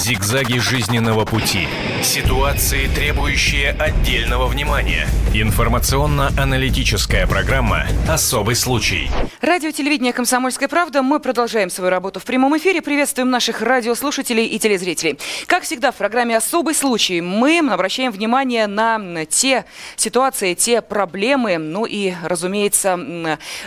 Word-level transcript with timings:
Зигзаги 0.00 0.56
жизненного 0.56 1.26
пути. 1.26 1.68
Ситуации, 2.02 2.86
требующие 2.86 3.72
отдельного 3.72 4.46
внимания. 4.46 5.06
Информационно-аналитическая 5.34 7.26
программа 7.26 7.84
«Особый 8.08 8.56
случай». 8.56 9.10
Радио 9.42 9.70
телевидение 9.72 10.14
«Комсомольская 10.14 10.68
правда». 10.70 11.02
Мы 11.02 11.20
продолжаем 11.20 11.68
свою 11.68 11.90
работу 11.90 12.18
в 12.18 12.24
прямом 12.24 12.56
эфире. 12.56 12.80
Приветствуем 12.80 13.28
наших 13.28 13.60
радиослушателей 13.60 14.46
и 14.46 14.58
телезрителей. 14.58 15.18
Как 15.46 15.64
всегда, 15.64 15.92
в 15.92 15.96
программе 15.96 16.34
«Особый 16.34 16.74
случай» 16.74 17.20
мы 17.20 17.58
обращаем 17.58 18.10
внимание 18.10 18.66
на 18.66 19.26
те 19.26 19.66
ситуации, 19.96 20.54
те 20.54 20.80
проблемы, 20.80 21.58
ну 21.58 21.84
и, 21.84 22.14
разумеется, 22.24 22.98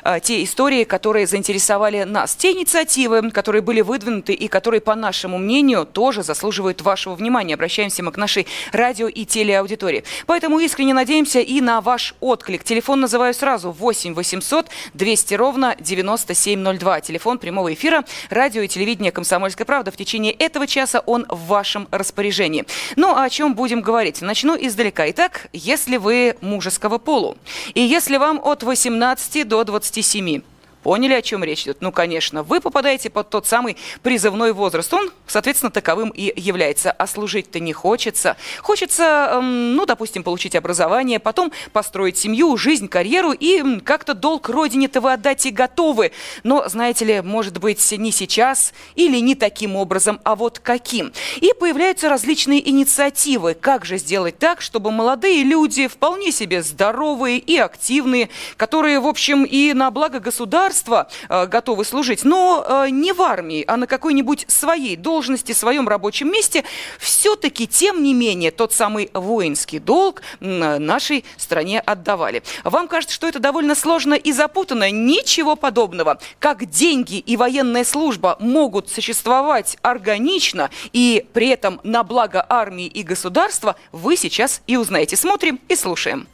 э, 0.03 0.19
те 0.21 0.43
истории, 0.43 0.83
которые 0.83 1.27
заинтересовали 1.27 2.03
нас. 2.03 2.35
Те 2.35 2.53
инициативы, 2.53 3.29
которые 3.29 3.61
были 3.61 3.81
выдвинуты 3.81 4.33
и 4.33 4.47
которые, 4.47 4.81
по 4.81 4.95
нашему 4.95 5.37
мнению, 5.37 5.85
тоже 5.85 6.22
заслуживают 6.23 6.81
вашего 6.81 7.15
внимания. 7.15 7.53
Обращаемся 7.53 8.03
мы 8.03 8.11
к 8.11 8.17
нашей 8.17 8.47
радио 8.71 9.07
и 9.07 9.25
телеаудитории. 9.25 10.03
Поэтому 10.25 10.59
искренне 10.59 10.93
надеемся 10.93 11.39
и 11.39 11.61
на 11.61 11.81
ваш 11.81 12.15
отклик. 12.19 12.63
Телефон 12.63 13.01
называю 13.01 13.33
сразу 13.33 13.71
8 13.71 14.13
800 14.13 14.67
200 14.93 15.33
ровно 15.35 15.75
9702. 15.79 17.01
Телефон 17.01 17.37
прямого 17.37 17.73
эфира 17.73 18.03
радио 18.29 18.61
и 18.61 18.67
телевидение 18.67 19.11
«Комсомольская 19.11 19.65
правда». 19.65 19.91
В 19.91 19.97
течение 19.97 20.31
этого 20.33 20.67
часа 20.67 21.01
он 21.05 21.25
в 21.29 21.47
вашем 21.47 21.87
распоряжении. 21.91 22.65
Ну, 22.95 23.13
а 23.13 23.23
о 23.23 23.29
чем 23.29 23.55
будем 23.55 23.81
говорить? 23.81 24.21
Начну 24.21 24.55
издалека. 24.59 25.09
Итак, 25.11 25.47
если 25.53 25.97
вы 25.97 26.35
мужеского 26.41 26.97
полу, 26.97 27.37
и 27.73 27.81
если 27.81 28.17
вам 28.17 28.39
от 28.43 28.63
18 28.63 29.47
до 29.47 29.63
27, 29.63 30.41
Поняли, 30.83 31.13
о 31.13 31.21
чем 31.21 31.45
речь 31.45 31.63
идет? 31.63 31.77
Ну, 31.79 31.93
конечно, 31.93 32.43
вы 32.43 32.59
попадаете 32.59 33.09
под 33.09 33.29
тот 33.29 33.47
самый 33.47 33.77
призывной 34.01 34.51
возраст. 34.51 34.93
Он, 34.93 35.11
соответственно, 35.27 35.71
таковым 35.71 36.09
и 36.09 36.33
является. 36.35 36.91
А 36.91 37.07
служить-то 37.07 37.61
не 37.61 37.71
хочется. 37.71 38.35
Хочется, 38.61 39.29
эм, 39.35 39.75
ну, 39.75 39.85
допустим, 39.85 40.23
получить 40.23 40.55
образование, 40.55 41.19
потом 41.19 41.53
построить 41.71 42.17
семью, 42.17 42.57
жизнь, 42.57 42.89
карьеру 42.89 43.31
и 43.31 43.79
как-то 43.79 44.13
долг 44.13 44.49
родине-то 44.49 44.99
вы 44.99 45.13
отдать 45.13 45.45
и 45.45 45.51
готовы. 45.51 46.11
Но, 46.43 46.67
знаете 46.67 47.05
ли, 47.05 47.21
может 47.21 47.59
быть, 47.59 47.93
не 47.93 48.11
сейчас 48.11 48.73
или 48.95 49.19
не 49.19 49.35
таким 49.35 49.77
образом, 49.77 50.19
а 50.25 50.35
вот 50.35 50.59
каким. 50.59 51.13
И 51.37 51.53
появляются 51.57 52.09
различные 52.09 52.69
инициативы. 52.69 53.53
Как 53.53 53.85
же 53.85 53.97
сделать 53.97 54.37
так, 54.37 54.59
чтобы 54.59 54.91
молодые 54.91 55.43
люди, 55.43 55.87
вполне 55.87 56.33
себе 56.33 56.61
здоровые 56.61 57.37
и 57.37 57.57
активные, 57.57 58.29
которые, 58.57 58.99
в 58.99 59.07
общем, 59.07 59.45
и 59.45 59.71
на 59.71 59.89
благо 59.89 60.19
государства, 60.19 60.72
государства 60.73 61.07
э, 61.29 61.45
готовы 61.45 61.85
служить, 61.85 62.23
но 62.23 62.65
э, 62.67 62.89
не 62.89 63.13
в 63.13 63.21
армии, 63.21 63.63
а 63.67 63.77
на 63.77 63.85
какой-нибудь 63.85 64.45
своей 64.47 64.95
должности, 64.95 65.51
своем 65.51 65.87
рабочем 65.87 66.31
месте, 66.31 66.63
все-таки, 66.99 67.67
тем 67.67 68.03
не 68.03 68.13
менее, 68.13 68.51
тот 68.51 68.73
самый 68.73 69.11
воинский 69.13 69.79
долг 69.79 70.21
нашей 70.39 71.25
стране 71.37 71.79
отдавали. 71.79 72.43
Вам 72.63 72.87
кажется, 72.87 73.15
что 73.15 73.27
это 73.27 73.39
довольно 73.39 73.75
сложно 73.75 74.15
и 74.15 74.31
запутанно? 74.31 74.89
Ничего 74.89 75.55
подобного. 75.55 76.19
Как 76.39 76.65
деньги 76.65 77.19
и 77.19 77.37
военная 77.37 77.83
служба 77.83 78.37
могут 78.39 78.89
существовать 78.89 79.77
органично 79.81 80.69
и 80.91 81.25
при 81.33 81.49
этом 81.49 81.79
на 81.83 82.03
благо 82.03 82.45
армии 82.49 82.87
и 82.87 83.03
государства, 83.03 83.75
вы 83.91 84.17
сейчас 84.17 84.61
и 84.67 84.77
узнаете. 84.77 85.15
Смотрим 85.15 85.59
и 85.67 85.75
слушаем. 85.75 86.27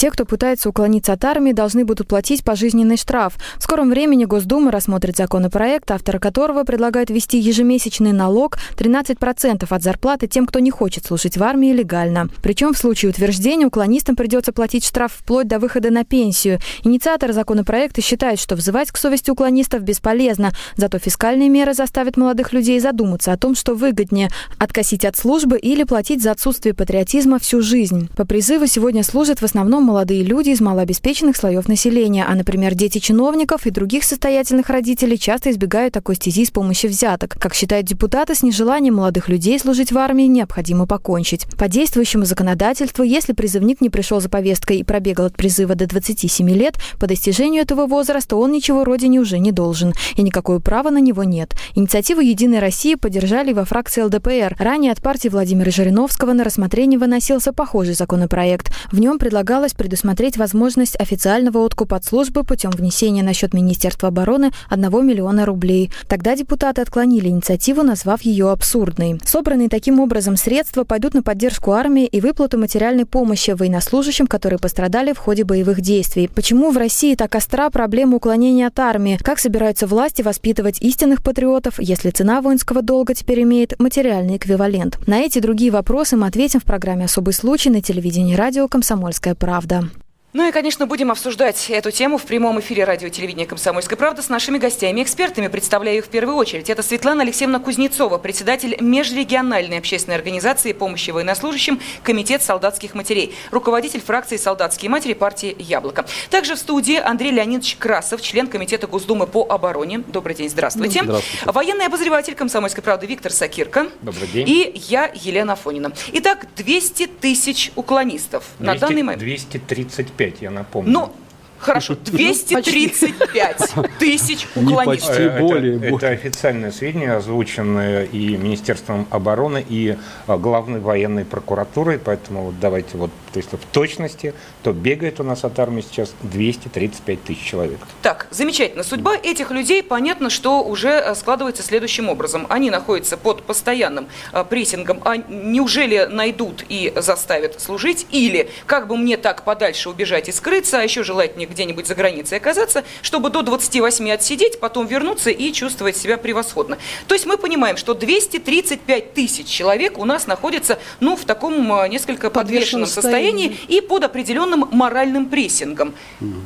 Те, 0.00 0.10
кто 0.10 0.24
пытается 0.24 0.70
уклониться 0.70 1.12
от 1.12 1.22
армии, 1.26 1.52
должны 1.52 1.84
будут 1.84 2.08
платить 2.08 2.42
пожизненный 2.42 2.96
штраф. 2.96 3.34
В 3.58 3.62
скором 3.62 3.90
времени 3.90 4.24
Госдума 4.24 4.70
рассмотрит 4.70 5.18
законопроект, 5.18 5.90
автора 5.90 6.18
которого 6.18 6.64
предлагает 6.64 7.10
ввести 7.10 7.38
ежемесячный 7.38 8.12
налог 8.12 8.56
13% 8.78 9.66
от 9.68 9.82
зарплаты 9.82 10.26
тем, 10.26 10.46
кто 10.46 10.58
не 10.58 10.70
хочет 10.70 11.04
служить 11.04 11.36
в 11.36 11.42
армии 11.42 11.74
легально. 11.74 12.30
Причем 12.42 12.72
в 12.72 12.78
случае 12.78 13.10
утверждения 13.10 13.66
уклонистам 13.66 14.16
придется 14.16 14.54
платить 14.54 14.86
штраф 14.86 15.12
вплоть 15.12 15.46
до 15.46 15.58
выхода 15.58 15.90
на 15.90 16.02
пенсию. 16.02 16.60
Инициатор 16.82 17.34
законопроекта 17.34 18.00
считает, 18.00 18.40
что 18.40 18.56
взывать 18.56 18.90
к 18.90 18.96
совести 18.96 19.30
уклонистов 19.30 19.82
бесполезно, 19.82 20.52
зато 20.76 20.98
фискальные 20.98 21.50
меры 21.50 21.74
заставят 21.74 22.16
молодых 22.16 22.54
людей 22.54 22.80
задуматься 22.80 23.34
о 23.34 23.36
том, 23.36 23.54
что 23.54 23.74
выгоднее– 23.74 24.30
откосить 24.58 25.04
от 25.04 25.18
службы 25.18 25.58
или 25.58 25.84
платить 25.84 26.22
за 26.22 26.30
отсутствие 26.30 26.74
патриотизма 26.74 27.38
всю 27.38 27.60
жизнь. 27.60 28.08
По 28.16 28.24
призыву 28.24 28.66
сегодня 28.66 29.04
служат 29.04 29.40
в 29.40 29.44
основном 29.44 29.89
молодые 29.90 30.22
люди 30.22 30.50
из 30.50 30.60
малообеспеченных 30.60 31.36
слоев 31.36 31.66
населения, 31.66 32.24
а, 32.24 32.32
например, 32.36 32.76
дети 32.76 32.98
чиновников 32.98 33.66
и 33.66 33.70
других 33.70 34.04
состоятельных 34.04 34.70
родителей 34.70 35.18
часто 35.18 35.50
избегают 35.50 35.92
такой 35.92 36.14
стези 36.14 36.44
с 36.44 36.52
помощью 36.52 36.90
взяток. 36.90 37.34
Как 37.40 37.54
считают 37.54 37.86
депутаты, 37.86 38.36
с 38.36 38.44
нежеланием 38.44 38.94
молодых 38.94 39.28
людей 39.28 39.58
служить 39.58 39.90
в 39.90 39.98
армии 39.98 40.26
необходимо 40.26 40.86
покончить. 40.86 41.46
По 41.58 41.66
действующему 41.66 42.24
законодательству, 42.24 43.02
если 43.02 43.32
призывник 43.32 43.80
не 43.80 43.90
пришел 43.90 44.20
за 44.20 44.28
повесткой 44.28 44.76
и 44.76 44.84
пробегал 44.84 45.26
от 45.26 45.34
призыва 45.34 45.74
до 45.74 45.88
27 45.88 46.48
лет, 46.50 46.76
по 47.00 47.08
достижению 47.08 47.62
этого 47.62 47.86
возраста 47.86 48.36
он 48.36 48.52
ничего 48.52 48.84
родине 48.84 49.18
уже 49.18 49.40
не 49.40 49.50
должен, 49.50 49.92
и 50.14 50.22
никакого 50.22 50.60
права 50.60 50.90
на 50.90 50.98
него 50.98 51.24
нет. 51.24 51.56
Инициативу 51.74 52.20
«Единой 52.20 52.60
России» 52.60 52.94
поддержали 52.94 53.52
во 53.52 53.64
фракции 53.64 54.02
ЛДПР. 54.02 54.54
Ранее 54.60 54.92
от 54.92 55.02
партии 55.02 55.28
Владимира 55.28 55.72
Жириновского 55.72 56.32
на 56.32 56.44
рассмотрение 56.44 57.00
выносился 57.00 57.52
похожий 57.52 57.94
законопроект. 57.94 58.70
В 58.92 59.00
нем 59.00 59.18
предлагалось 59.18 59.74
предусмотреть 59.80 60.36
возможность 60.36 60.94
официального 61.00 61.64
откупа 61.64 61.96
от 61.96 62.04
службы 62.04 62.44
путем 62.44 62.68
внесения 62.68 63.22
на 63.22 63.32
счет 63.32 63.54
Министерства 63.54 64.08
обороны 64.08 64.50
1 64.68 65.06
миллиона 65.06 65.46
рублей. 65.46 65.90
Тогда 66.06 66.36
депутаты 66.36 66.82
отклонили 66.82 67.28
инициативу, 67.28 67.82
назвав 67.82 68.20
ее 68.20 68.50
абсурдной. 68.50 69.18
Собранные 69.24 69.70
таким 69.70 69.98
образом 69.98 70.36
средства 70.36 70.84
пойдут 70.84 71.14
на 71.14 71.22
поддержку 71.22 71.72
армии 71.72 72.04
и 72.04 72.20
выплату 72.20 72.58
материальной 72.58 73.06
помощи 73.06 73.52
военнослужащим, 73.52 74.26
которые 74.26 74.58
пострадали 74.58 75.14
в 75.14 75.18
ходе 75.18 75.44
боевых 75.44 75.80
действий. 75.80 76.28
Почему 76.28 76.72
в 76.72 76.76
России 76.76 77.14
так 77.14 77.34
остра 77.34 77.70
проблема 77.70 78.16
уклонения 78.16 78.66
от 78.66 78.78
армии? 78.78 79.18
Как 79.22 79.38
собираются 79.38 79.86
власти 79.86 80.20
воспитывать 80.20 80.82
истинных 80.82 81.22
патриотов, 81.22 81.78
если 81.78 82.10
цена 82.10 82.42
воинского 82.42 82.82
долга 82.82 83.14
теперь 83.14 83.44
имеет 83.44 83.80
материальный 83.80 84.36
эквивалент? 84.36 84.98
На 85.06 85.20
эти 85.20 85.38
другие 85.38 85.70
вопросы 85.70 86.18
мы 86.18 86.26
ответим 86.26 86.60
в 86.60 86.64
программе 86.64 87.06
«Особый 87.06 87.32
случай» 87.32 87.70
на 87.70 87.80
телевидении 87.80 88.34
радио 88.34 88.68
«Комсомольская 88.68 89.34
правда». 89.34 89.59
Да. 89.66 89.84
Ну 90.32 90.46
и, 90.46 90.52
конечно, 90.52 90.86
будем 90.86 91.10
обсуждать 91.10 91.70
эту 91.70 91.90
тему 91.90 92.16
в 92.16 92.22
прямом 92.22 92.60
эфире 92.60 92.84
радио 92.84 93.08
телевидения 93.08 93.46
«Комсомольская 93.46 93.96
правда» 93.96 94.22
с 94.22 94.28
нашими 94.28 94.58
гостями 94.58 95.02
экспертами. 95.02 95.48
Представляю 95.48 95.98
их 95.98 96.04
в 96.04 96.08
первую 96.08 96.36
очередь. 96.36 96.70
Это 96.70 96.84
Светлана 96.84 97.22
Алексеевна 97.22 97.58
Кузнецова, 97.58 98.16
председатель 98.16 98.76
межрегиональной 98.78 99.78
общественной 99.78 100.14
организации 100.16 100.72
помощи 100.72 101.10
военнослужащим 101.10 101.80
Комитет 102.04 102.44
солдатских 102.44 102.94
матерей, 102.94 103.34
руководитель 103.50 104.00
фракции 104.00 104.36
«Солдатские 104.36 104.88
матери» 104.88 105.14
партии 105.14 105.56
«Яблоко». 105.58 106.06
Также 106.30 106.54
в 106.54 106.60
студии 106.60 106.96
Андрей 106.96 107.32
Леонидович 107.32 107.74
Красов, 107.80 108.22
член 108.22 108.46
Комитета 108.46 108.86
Госдумы 108.86 109.26
по 109.26 109.44
обороне. 109.48 109.98
Добрый 109.98 110.36
день, 110.36 110.48
здравствуйте. 110.48 111.02
Здравствуйте. 111.02 111.44
Военный 111.46 111.86
обозреватель 111.86 112.36
«Комсомольской 112.36 112.84
правды» 112.84 113.08
Виктор 113.08 113.32
Сакирко. 113.32 113.88
Добрый 114.00 114.28
день. 114.28 114.48
И 114.48 114.80
я, 114.86 115.10
Елена 115.12 115.56
Фонина. 115.56 115.90
Итак, 116.12 116.46
200 116.56 117.08
тысяч 117.20 117.72
уклонистов 117.74 118.44
200, 118.60 118.62
на 118.62 118.78
данный 118.78 119.02
момент. 119.02 119.20
235 119.20 120.19
5, 120.20 120.42
я 120.42 120.50
напомню. 120.50 120.92
Ну, 120.92 121.12
Хорошо, 121.60 121.94
235 121.94 123.74
тысяч 123.98 124.48
уклонистов. 124.54 125.16
Почти 125.16 125.28
более. 125.40 125.76
Это, 125.76 125.86
это 125.96 126.08
официальное 126.08 126.72
сведения, 126.72 127.12
озвученное 127.12 128.04
и 128.04 128.36
Министерством 128.36 129.06
обороны, 129.10 129.64
и 129.68 129.96
а, 130.26 130.38
Главной 130.38 130.80
военной 130.80 131.26
прокуратурой, 131.26 131.98
поэтому 131.98 132.46
вот 132.46 132.60
давайте 132.60 132.96
вот, 132.96 133.10
то 133.32 133.38
есть 133.38 133.52
в 133.52 133.58
точности, 133.72 134.32
то 134.62 134.72
бегает 134.72 135.20
у 135.20 135.22
нас 135.22 135.44
от 135.44 135.58
армии 135.58 135.82
сейчас 135.82 136.14
235 136.22 137.22
тысяч 137.24 137.42
человек. 137.42 137.78
Так, 138.00 138.26
замечательно. 138.30 138.82
Судьба 138.82 139.16
этих 139.16 139.50
людей, 139.50 139.82
понятно, 139.82 140.30
что 140.30 140.62
уже 140.62 140.88
э, 140.88 141.14
складывается 141.14 141.62
следующим 141.62 142.08
образом. 142.08 142.46
Они 142.48 142.70
находятся 142.70 143.18
под 143.18 143.42
постоянным 143.42 144.08
э, 144.32 144.44
прессингом. 144.48 145.00
А 145.04 145.16
неужели 145.18 146.08
найдут 146.10 146.64
и 146.68 146.92
заставят 146.96 147.60
служить? 147.60 148.06
Или, 148.10 148.48
как 148.66 148.86
бы 148.86 148.96
мне 148.96 149.18
так 149.18 149.44
подальше 149.44 149.90
убежать 149.90 150.28
и 150.28 150.32
скрыться, 150.32 150.80
а 150.80 150.82
еще 150.82 151.02
желательнее 151.02 151.49
где-нибудь 151.50 151.86
за 151.86 151.94
границей 151.94 152.38
оказаться, 152.38 152.84
чтобы 153.02 153.30
до 153.30 153.42
28 153.42 154.10
отсидеть, 154.10 154.60
потом 154.60 154.86
вернуться 154.86 155.30
и 155.30 155.52
чувствовать 155.52 155.96
себя 155.96 156.16
превосходно. 156.16 156.78
То 157.06 157.14
есть 157.14 157.26
мы 157.26 157.36
понимаем, 157.36 157.76
что 157.76 157.94
235 157.94 159.14
тысяч 159.14 159.46
человек 159.46 159.98
у 159.98 160.04
нас 160.04 160.26
находятся 160.26 160.78
ну, 161.00 161.16
в 161.16 161.24
таком 161.24 161.72
э, 161.72 161.88
несколько 161.88 162.30
подвешенном 162.30 162.86
состоянии 162.86 163.56
и 163.68 163.80
под 163.80 164.04
определенным 164.04 164.68
моральным 164.70 165.26
прессингом. 165.26 165.94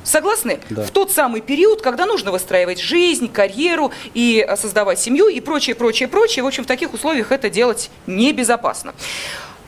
Согласны? 0.02 0.60
Да. 0.70 0.84
В 0.84 0.90
тот 0.90 1.12
самый 1.12 1.40
период, 1.40 1.82
когда 1.82 2.06
нужно 2.06 2.32
выстраивать 2.32 2.80
жизнь, 2.80 3.30
карьеру 3.30 3.92
и 4.14 4.44
э, 4.46 4.56
создавать 4.56 4.98
семью 4.98 5.28
и 5.28 5.40
прочее, 5.40 5.76
прочее, 5.76 6.08
прочее. 6.08 6.42
В 6.42 6.46
общем, 6.46 6.64
в 6.64 6.66
таких 6.66 6.94
условиях 6.94 7.32
это 7.32 7.50
делать 7.50 7.90
небезопасно. 8.06 8.94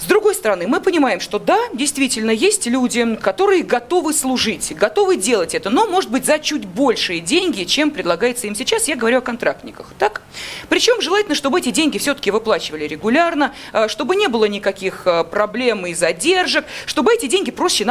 С 0.07 0.09
другой 0.09 0.37
стороны, 0.37 0.69
мы 0.69 0.81
понимаем, 0.81 1.19
что 1.19 1.41
да, 1.41 1.59
действительно, 1.75 2.31
есть 2.31 2.67
люди, 2.67 3.17
которые 3.17 3.65
готовы 3.65 4.13
служить, 4.13 4.73
готовы 4.77 5.17
делать 5.17 5.53
это, 5.53 5.69
но, 5.69 5.89
может 5.89 6.13
быть, 6.13 6.25
за 6.25 6.39
чуть 6.39 6.65
большие 6.65 7.19
деньги, 7.19 7.65
чем 7.65 7.91
предлагается 7.91 8.47
им 8.47 8.55
сейчас. 8.55 8.87
Я 8.87 8.95
говорю 8.95 9.19
о 9.19 9.21
контрактниках. 9.21 9.89
Так? 9.99 10.23
Причем 10.69 11.01
желательно, 11.01 11.35
чтобы 11.35 11.59
эти 11.59 11.73
деньги 11.73 11.99
все-таки 11.99 12.31
выплачивали 12.31 12.85
регулярно, 12.87 13.53
э, 13.73 13.89
чтобы 13.89 14.15
не 14.15 14.29
было 14.29 14.45
никаких 14.45 15.09
э, 15.09 15.25
проблем 15.25 15.87
и 15.87 15.93
задержек, 15.93 16.67
чтобы 16.87 17.13
эти 17.13 17.27
деньги 17.27 17.51
проще, 17.51 17.85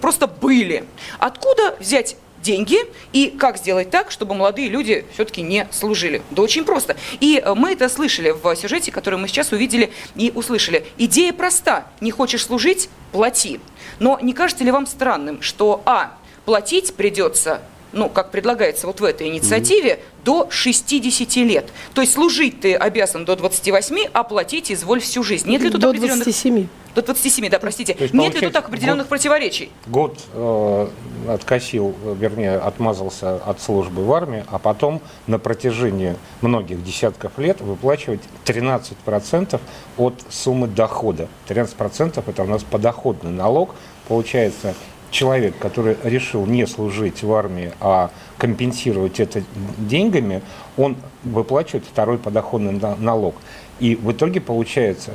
просто 0.00 0.26
были. 0.26 0.84
Откуда 1.20 1.76
взять 1.78 2.16
деньги 2.46 2.78
и 3.12 3.28
как 3.28 3.58
сделать 3.58 3.90
так, 3.90 4.10
чтобы 4.10 4.34
молодые 4.34 4.68
люди 4.68 5.04
все-таки 5.12 5.42
не 5.42 5.66
служили. 5.72 6.22
Да 6.30 6.42
очень 6.42 6.64
просто. 6.64 6.96
И 7.20 7.42
э, 7.44 7.54
мы 7.54 7.72
это 7.72 7.88
слышали 7.88 8.30
в 8.30 8.54
сюжете, 8.54 8.92
который 8.92 9.18
мы 9.18 9.26
сейчас 9.26 9.50
увидели 9.52 9.92
и 10.14 10.32
услышали. 10.34 10.86
Идея 10.96 11.32
проста. 11.32 11.86
Не 12.00 12.12
хочешь 12.12 12.44
служить– 12.44 12.88
плати. 13.12 13.60
Но 13.98 14.18
не 14.20 14.32
кажется 14.32 14.62
ли 14.62 14.70
вам 14.70 14.86
странным, 14.86 15.42
что, 15.42 15.82
а, 15.86 16.16
платить 16.44 16.94
придется 16.94 17.62
ну, 17.96 18.08
как 18.08 18.30
предлагается 18.30 18.86
вот 18.86 19.00
в 19.00 19.04
этой 19.04 19.28
инициативе, 19.28 19.94
mm-hmm. 19.94 20.24
до 20.24 20.46
60 20.50 21.36
лет. 21.36 21.66
То 21.94 22.02
есть 22.02 22.12
служить 22.12 22.60
ты 22.60 22.74
обязан 22.74 23.24
до 23.24 23.34
28, 23.36 24.10
а 24.12 24.22
платить 24.22 24.70
изволь 24.70 25.00
всю 25.00 25.22
жизнь. 25.22 25.48
Нет 25.48 25.62
ли 25.62 25.70
тут 25.70 25.80
до 25.80 25.88
определенных... 25.88 26.24
27. 26.24 26.68
До 26.94 27.02
27, 27.02 27.50
да, 27.50 27.58
простите. 27.58 27.94
Есть, 27.98 28.14
Нет 28.14 28.34
ли 28.34 28.40
тут 28.40 28.54
так 28.54 28.68
определенных 28.68 29.04
год, 29.04 29.10
противоречий? 29.10 29.70
Год 29.86 30.18
э, 30.32 30.88
откосил, 31.28 31.94
вернее, 32.18 32.56
отмазался 32.56 33.36
от 33.36 33.60
службы 33.60 34.02
в 34.02 34.12
армии, 34.14 34.44
а 34.50 34.58
потом 34.58 35.02
на 35.26 35.38
протяжении 35.38 36.16
многих 36.40 36.82
десятков 36.82 37.38
лет 37.38 37.60
выплачивать 37.60 38.20
13% 38.46 39.60
от 39.98 40.14
суммы 40.30 40.68
дохода. 40.68 41.28
13% 41.48 42.24
это 42.26 42.42
у 42.42 42.46
нас 42.46 42.62
подоходный 42.62 43.30
налог. 43.30 43.74
Получается, 44.08 44.74
человек, 45.10 45.58
который 45.58 45.96
решил 46.02 46.46
не 46.46 46.66
служить 46.66 47.22
в 47.22 47.32
армии, 47.32 47.72
а 47.80 48.10
компенсировать 48.38 49.20
это 49.20 49.42
деньгами, 49.78 50.42
он 50.76 50.96
выплачивает 51.24 51.84
второй 51.84 52.18
подоходный 52.18 52.80
налог. 52.98 53.34
И 53.78 53.94
в 53.94 54.12
итоге 54.12 54.40
получается 54.40 55.12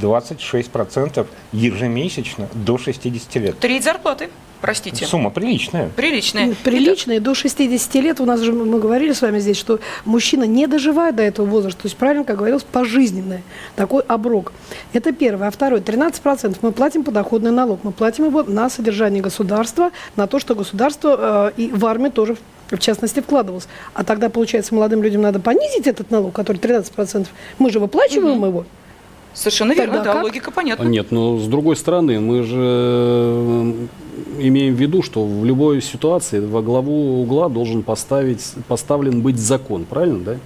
26% 0.00 1.26
ежемесячно 1.52 2.48
до 2.52 2.78
60 2.78 3.34
лет. 3.36 3.58
Треть 3.58 3.84
зарплаты. 3.84 4.28
Простите. 4.62 5.04
Сумма 5.04 5.30
приличная. 5.30 5.90
Приличная. 5.96 6.54
Приличная. 6.62 7.18
До 7.18 7.34
60 7.34 7.94
лет 7.96 8.20
у 8.20 8.24
нас 8.24 8.40
же, 8.40 8.52
мы 8.52 8.78
говорили 8.78 9.12
с 9.12 9.20
вами 9.20 9.40
здесь, 9.40 9.58
что 9.58 9.80
мужчина 10.04 10.44
не 10.44 10.68
доживает 10.68 11.16
до 11.16 11.24
этого 11.24 11.46
возраста. 11.46 11.82
То 11.82 11.86
есть, 11.86 11.96
правильно, 11.96 12.24
как 12.24 12.36
говорилось, 12.36 12.62
пожизненное. 12.62 13.42
Такой 13.74 14.02
оброк. 14.02 14.52
Это 14.92 15.12
первое. 15.12 15.48
А 15.48 15.50
второе, 15.50 15.80
13% 15.80 16.56
мы 16.62 16.70
платим 16.70 17.02
подоходный 17.02 17.50
налог. 17.50 17.80
Мы 17.82 17.90
платим 17.90 18.26
его 18.26 18.44
на 18.44 18.70
содержание 18.70 19.20
государства, 19.20 19.90
на 20.14 20.28
то, 20.28 20.38
что 20.38 20.54
государство 20.54 21.50
э, 21.56 21.60
и 21.60 21.68
в 21.72 21.84
армию 21.84 22.12
тоже 22.12 22.36
в 22.70 22.78
частности, 22.78 23.20
вкладывалось. 23.20 23.68
А 23.92 24.02
тогда, 24.02 24.30
получается, 24.30 24.74
молодым 24.74 25.02
людям 25.02 25.20
надо 25.20 25.38
понизить 25.40 25.86
этот 25.86 26.10
налог, 26.10 26.32
который 26.32 26.56
13%. 26.56 27.26
Мы 27.58 27.70
же 27.70 27.78
выплачиваем 27.80 28.38
угу. 28.38 28.46
его. 28.46 28.64
Совершенно 29.34 29.72
верно, 29.72 29.96
Тогда 29.96 30.04
да, 30.04 30.12
как? 30.14 30.22
логика 30.24 30.50
понятна. 30.50 30.84
Нет, 30.84 31.10
но 31.10 31.38
с 31.38 31.46
другой 31.48 31.76
стороны, 31.76 32.20
мы 32.20 32.42
же 32.42 32.56
э, 32.58 33.72
имеем 34.38 34.74
в 34.74 34.80
виду, 34.80 35.02
что 35.02 35.24
в 35.24 35.44
любой 35.44 35.80
ситуации 35.80 36.40
во 36.40 36.62
главу 36.62 37.20
угла 37.22 37.48
должен 37.48 37.82
поставить, 37.82 38.54
поставлен 38.68 39.22
быть 39.22 39.38
закон, 39.38 39.84
правильно, 39.84 40.18
да? 40.20 40.36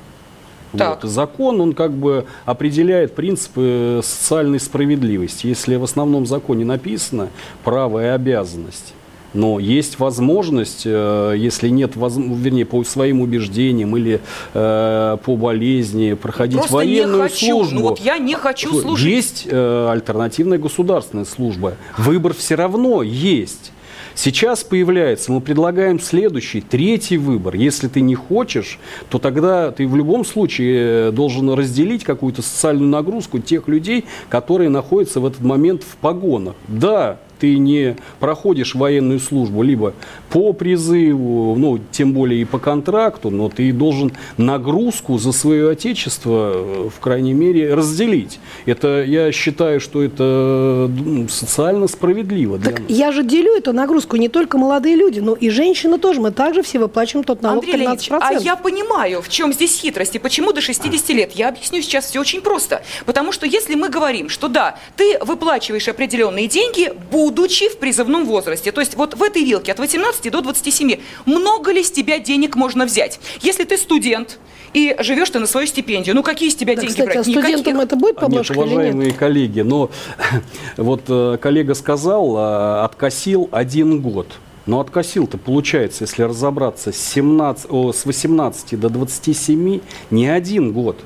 Так. 0.76 1.02
Вот. 1.02 1.10
Закон, 1.10 1.60
он 1.60 1.72
как 1.72 1.92
бы 1.92 2.26
определяет 2.44 3.14
принципы 3.14 4.00
социальной 4.02 4.60
справедливости. 4.60 5.46
Если 5.46 5.76
в 5.76 5.84
основном 5.84 6.26
законе 6.26 6.64
написано 6.64 7.28
право 7.64 8.02
и 8.04 8.08
обязанность, 8.08 8.94
но 9.37 9.59
есть 9.59 9.99
возможность, 9.99 10.83
э, 10.85 11.35
если 11.37 11.69
нет, 11.69 11.93
вернее, 11.94 12.65
по 12.65 12.83
своим 12.85 13.21
убеждениям 13.21 13.97
или 13.97 14.21
э, 14.55 15.17
по 15.25 15.37
болезни 15.37 16.15
проходить 16.15 16.59
Просто 16.59 16.75
военную 16.75 17.23
не 17.23 17.29
хочу. 17.29 17.47
службу. 17.47 17.75
Ну 17.77 17.83
вот 17.83 18.00
я 18.00 18.19
не 18.19 18.35
хочу 18.35 18.81
служить. 18.81 19.06
Есть 19.06 19.47
э, 19.49 19.88
альтернативная 19.91 20.59
государственная 20.59 21.25
служба. 21.25 21.75
Выбор 21.99 22.35
все 22.35 22.55
равно 22.55 23.03
есть. 23.03 23.73
Сейчас 24.17 24.65
появляется, 24.65 25.31
мы 25.31 25.43
предлагаем 25.43 26.00
следующий, 26.00 26.62
третий 26.62 27.19
выбор. 27.19 27.55
Если 27.55 27.87
ты 27.87 28.00
не 28.00 28.15
хочешь, 28.15 28.79
то 29.11 29.19
тогда 29.19 29.71
ты 29.71 29.87
в 29.87 29.94
любом 29.94 30.25
случае 30.25 31.12
должен 31.12 31.50
разделить 31.50 32.03
какую-то 32.03 32.41
социальную 32.41 32.88
нагрузку 32.88 33.41
тех 33.41 33.69
людей, 33.69 34.06
которые 34.31 34.71
находятся 34.71 35.21
в 35.21 35.27
этот 35.27 35.43
момент 35.43 35.83
в 35.83 35.99
погонах. 35.99 36.55
Да, 36.67 37.19
ты 37.38 37.59
не 37.59 37.97
проходишь 38.21 38.75
военную 38.75 39.21
службу 39.21 39.62
либо 39.62 39.94
по 40.31 40.53
призыву, 40.53 41.55
ну, 41.56 41.79
тем 41.93 42.12
более 42.12 42.43
и 42.43 42.44
по 42.44 42.59
контракту, 42.59 43.31
но 43.31 43.49
ты 43.49 43.73
должен 43.73 44.12
нагрузку 44.37 45.19
за 45.19 45.33
свое 45.33 45.71
отечество, 45.71 46.53
э, 46.55 46.88
в 46.94 47.00
крайней 47.00 47.33
мере, 47.33 47.75
разделить. 47.75 48.38
Это, 48.67 49.03
я 49.05 49.33
считаю, 49.33 49.81
что 49.81 50.03
это 50.03 50.91
ну, 51.05 51.29
социально 51.29 51.88
справедливо. 51.88 52.59
Так 52.59 52.81
нас. 52.81 52.88
я 52.88 53.12
же 53.12 53.23
делю 53.23 53.56
эту 53.56 53.73
нагрузку 53.73 54.17
не 54.17 54.29
только 54.29 54.59
молодые 54.59 54.97
люди, 54.97 55.21
но 55.21 55.35
и 55.35 55.50
женщины 55.50 55.99
тоже. 55.99 56.21
Мы 56.21 56.31
также 56.31 56.62
все 56.62 56.79
выплачиваем 56.79 57.25
тот 57.25 57.43
налог 57.43 57.65
Андрей 57.65 57.87
13%. 57.87 58.19
а 58.21 58.33
я 58.35 58.56
понимаю, 58.56 59.23
в 59.23 59.29
чем 59.29 59.53
здесь 59.53 59.79
хитрость 59.79 60.17
и 60.17 60.19
почему 60.19 60.53
до 60.53 60.61
60 60.61 61.09
лет. 61.11 61.33
Я 61.33 61.49
объясню 61.49 61.83
сейчас 61.83 62.06
все 62.06 62.21
очень 62.21 62.41
просто. 62.41 62.83
Потому 63.05 63.33
что 63.33 63.47
если 63.47 63.75
мы 63.75 63.88
говорим, 63.88 64.29
что 64.29 64.49
да, 64.49 64.79
ты 64.97 65.19
выплачиваешь 65.21 65.88
определенные 65.88 66.49
деньги, 66.49 66.93
будучи 67.26 67.69
в 67.69 67.78
призывном 67.78 68.25
возрасте. 68.25 68.70
То 68.70 68.81
есть 68.81 68.94
вот 68.94 69.14
в 69.14 69.23
этой 69.23 69.43
вилке 69.43 69.73
от 69.73 69.78
18 69.81 70.31
до 70.31 70.43
27. 70.43 71.00
Много 71.25 71.73
ли 71.73 71.82
с 71.82 71.90
тебя 71.90 72.19
денег 72.20 72.55
можно 72.55 72.87
взять? 72.87 73.19
Если 73.40 73.64
ты 73.64 73.76
студент, 73.76 74.38
и 74.75 74.94
живешь 75.00 75.31
ты 75.31 75.40
на 75.40 75.46
свою 75.46 75.67
стипендию. 75.67 76.14
Ну, 76.14 76.23
какие 76.23 76.50
из 76.50 76.55
тебя 76.55 76.75
да, 76.75 76.82
деньги 76.82 76.93
кстати, 76.93 77.06
брать? 77.06 77.17
А 77.17 77.23
студентам 77.23 77.75
Никаких. 77.75 77.82
это 77.82 77.96
будет 77.96 78.17
поблажка 78.17 78.55
нет, 78.55 78.67
уважаемые 78.67 79.11
нет? 79.11 79.17
коллеги, 79.17 79.61
но 79.62 79.90
вот 80.76 81.02
э, 81.08 81.38
коллега 81.40 81.75
сказал, 81.75 82.37
э, 82.37 82.84
откосил 82.84 83.49
один 83.52 84.00
год. 84.00 84.28
Но 84.67 84.81
откосил-то, 84.81 85.38
получается, 85.38 86.05
если 86.05 86.23
разобраться, 86.23 86.93
с, 86.93 86.99
17, 86.99 87.67
о, 87.70 87.93
с 87.93 88.05
18 88.05 88.78
до 88.78 88.88
27 88.88 89.81
не 90.11 90.28
один 90.28 90.73
год. 90.73 90.99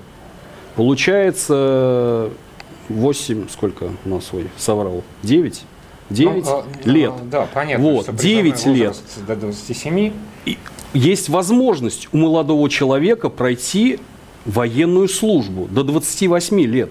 Получается 0.75 2.31
8, 2.89 3.49
сколько 3.51 3.91
у 4.05 4.09
нас, 4.09 4.31
ой, 4.33 4.49
соврал, 4.57 5.05
9? 5.23 5.63
9 6.11 6.45
ну, 6.45 6.51
а, 6.51 6.65
лет. 6.85 7.13
А, 7.17 7.25
да, 7.25 7.49
понятно. 7.53 7.85
Вот, 7.91 8.15
9 8.15 8.67
лет. 8.67 8.97
До 9.27 9.37
27. 9.37 10.13
И 10.47 10.59
есть 10.93 11.29
возможность 11.29 12.09
у 12.13 12.19
молодого 12.19 12.69
человека 12.69 13.29
пройти 13.29 13.99
военную 14.45 15.09
службу 15.09 15.69
до 15.71 15.85
28 15.85 16.61
лет. 16.63 16.91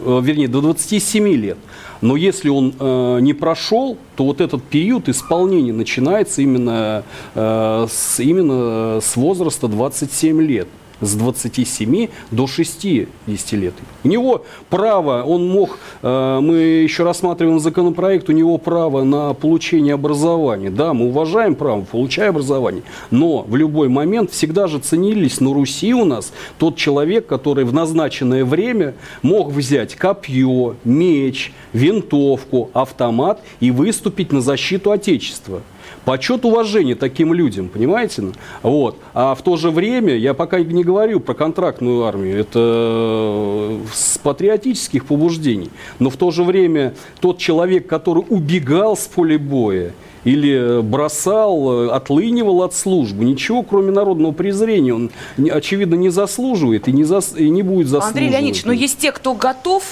Э, 0.00 0.20
вернее, 0.22 0.48
до 0.48 0.60
27 0.60 1.28
лет. 1.34 1.58
Но 2.00 2.16
если 2.16 2.48
он 2.48 2.74
э, 2.78 3.18
не 3.20 3.34
прошел, 3.34 3.96
то 4.16 4.24
вот 4.24 4.40
этот 4.40 4.62
период 4.62 5.08
исполнения 5.08 5.72
начинается 5.72 6.42
именно, 6.42 7.04
э, 7.34 7.86
с, 7.90 8.20
именно 8.20 9.00
с 9.00 9.16
возраста 9.16 9.68
27 9.68 10.40
лет 10.42 10.68
с 11.02 11.14
27 11.14 12.08
до 12.30 12.46
60 12.46 13.52
лет. 13.52 13.74
У 14.04 14.08
него 14.08 14.44
право, 14.70 15.22
он 15.22 15.46
мог, 15.48 15.78
э, 16.02 16.38
мы 16.40 16.56
еще 16.56 17.02
рассматриваем 17.04 17.60
законопроект, 17.60 18.28
у 18.28 18.32
него 18.32 18.56
право 18.56 19.02
на 19.02 19.34
получение 19.34 19.94
образования. 19.94 20.70
Да, 20.70 20.94
мы 20.94 21.08
уважаем 21.08 21.54
право, 21.54 21.82
получай 21.82 22.30
образование, 22.30 22.82
но 23.10 23.42
в 23.42 23.56
любой 23.56 23.88
момент 23.88 24.30
всегда 24.30 24.66
же 24.68 24.78
ценились 24.78 25.40
на 25.40 25.52
Руси 25.52 25.92
у 25.92 26.04
нас 26.04 26.32
тот 26.58 26.76
человек, 26.76 27.26
который 27.26 27.64
в 27.64 27.74
назначенное 27.74 28.44
время 28.44 28.94
мог 29.22 29.50
взять 29.50 29.94
копье, 29.96 30.76
меч, 30.84 31.52
винтовку, 31.72 32.70
автомат 32.72 33.40
и 33.60 33.70
выступить 33.70 34.32
на 34.32 34.40
защиту 34.40 34.92
Отечества. 34.92 35.62
Почет, 36.04 36.44
уважение 36.44 36.94
таким 36.94 37.32
людям, 37.32 37.68
понимаете? 37.68 38.24
Вот. 38.62 38.96
А 39.14 39.34
в 39.34 39.42
то 39.42 39.56
же 39.56 39.70
время, 39.70 40.16
я 40.16 40.34
пока 40.34 40.60
не 40.60 40.84
говорю 40.84 41.20
про 41.20 41.34
контрактную 41.34 42.04
армию, 42.04 42.38
это 42.38 42.58
э, 42.58 43.80
с 43.92 44.18
патриотических 44.18 45.04
побуждений, 45.04 45.70
но 45.98 46.10
в 46.10 46.16
то 46.16 46.30
же 46.30 46.44
время 46.44 46.94
тот 47.20 47.38
человек, 47.38 47.86
который 47.86 48.24
убегал 48.28 48.96
с 48.96 49.06
поля 49.06 49.38
боя, 49.38 49.92
или 50.24 50.80
бросал, 50.82 51.90
отлынивал 51.90 52.62
от 52.62 52.74
службы. 52.74 53.24
Ничего, 53.24 53.62
кроме 53.62 53.90
народного 53.90 54.32
презрения, 54.32 54.94
он, 54.94 55.10
очевидно, 55.50 55.94
не 55.94 56.10
заслуживает 56.10 56.88
и 56.88 56.92
не, 56.92 57.04
зас... 57.04 57.34
и 57.36 57.48
не 57.48 57.62
будет 57.62 57.88
заслуживать. 57.88 58.16
Андрей 58.16 58.30
Леонидович, 58.30 58.64
но 58.64 58.72
есть 58.72 58.98
те, 58.98 59.12
кто 59.12 59.34
готов 59.34 59.82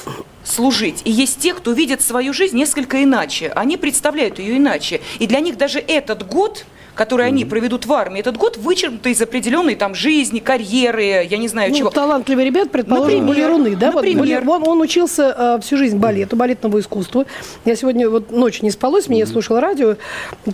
служить. 0.44 1.02
И 1.04 1.10
есть 1.10 1.38
те, 1.38 1.54
кто 1.54 1.72
видит 1.72 2.00
свою 2.00 2.32
жизнь 2.32 2.56
несколько 2.56 3.02
иначе. 3.02 3.48
Они 3.54 3.76
представляют 3.76 4.38
ее 4.38 4.56
иначе. 4.56 5.00
И 5.18 5.26
для 5.26 5.40
них 5.40 5.56
даже 5.56 5.78
этот 5.78 6.26
год 6.26 6.64
которые 6.94 7.28
они 7.28 7.44
проведут 7.44 7.86
в 7.86 7.92
армии, 7.92 8.20
этот 8.20 8.36
год 8.36 8.56
вычеркнут 8.56 9.06
из 9.06 9.20
определенной 9.20 9.74
там 9.74 9.94
жизни, 9.94 10.40
карьеры, 10.40 11.26
я 11.28 11.36
не 11.38 11.48
знаю 11.48 11.70
ну, 11.70 11.76
чего. 11.76 11.90
талантливые 11.90 12.46
ребят, 12.46 12.70
предположим, 12.70 13.26
Например, 13.26 13.50
балеруны, 13.50 13.76
да? 13.76 13.90
Вот, 13.90 14.04
например. 14.04 14.42
балер- 14.42 14.48
он, 14.48 14.68
он 14.68 14.80
учился 14.80 15.34
э, 15.36 15.60
всю 15.62 15.76
жизнь 15.76 15.98
балету, 15.98 16.36
балетному 16.36 16.78
искусству. 16.78 17.26
Я 17.64 17.76
сегодня 17.76 18.08
вот 18.08 18.30
ночью 18.30 18.64
не 18.64 18.70
спалось, 18.70 19.08
мне 19.08 19.20
я 19.20 19.26
слушала 19.26 19.60
радио, 19.60 19.96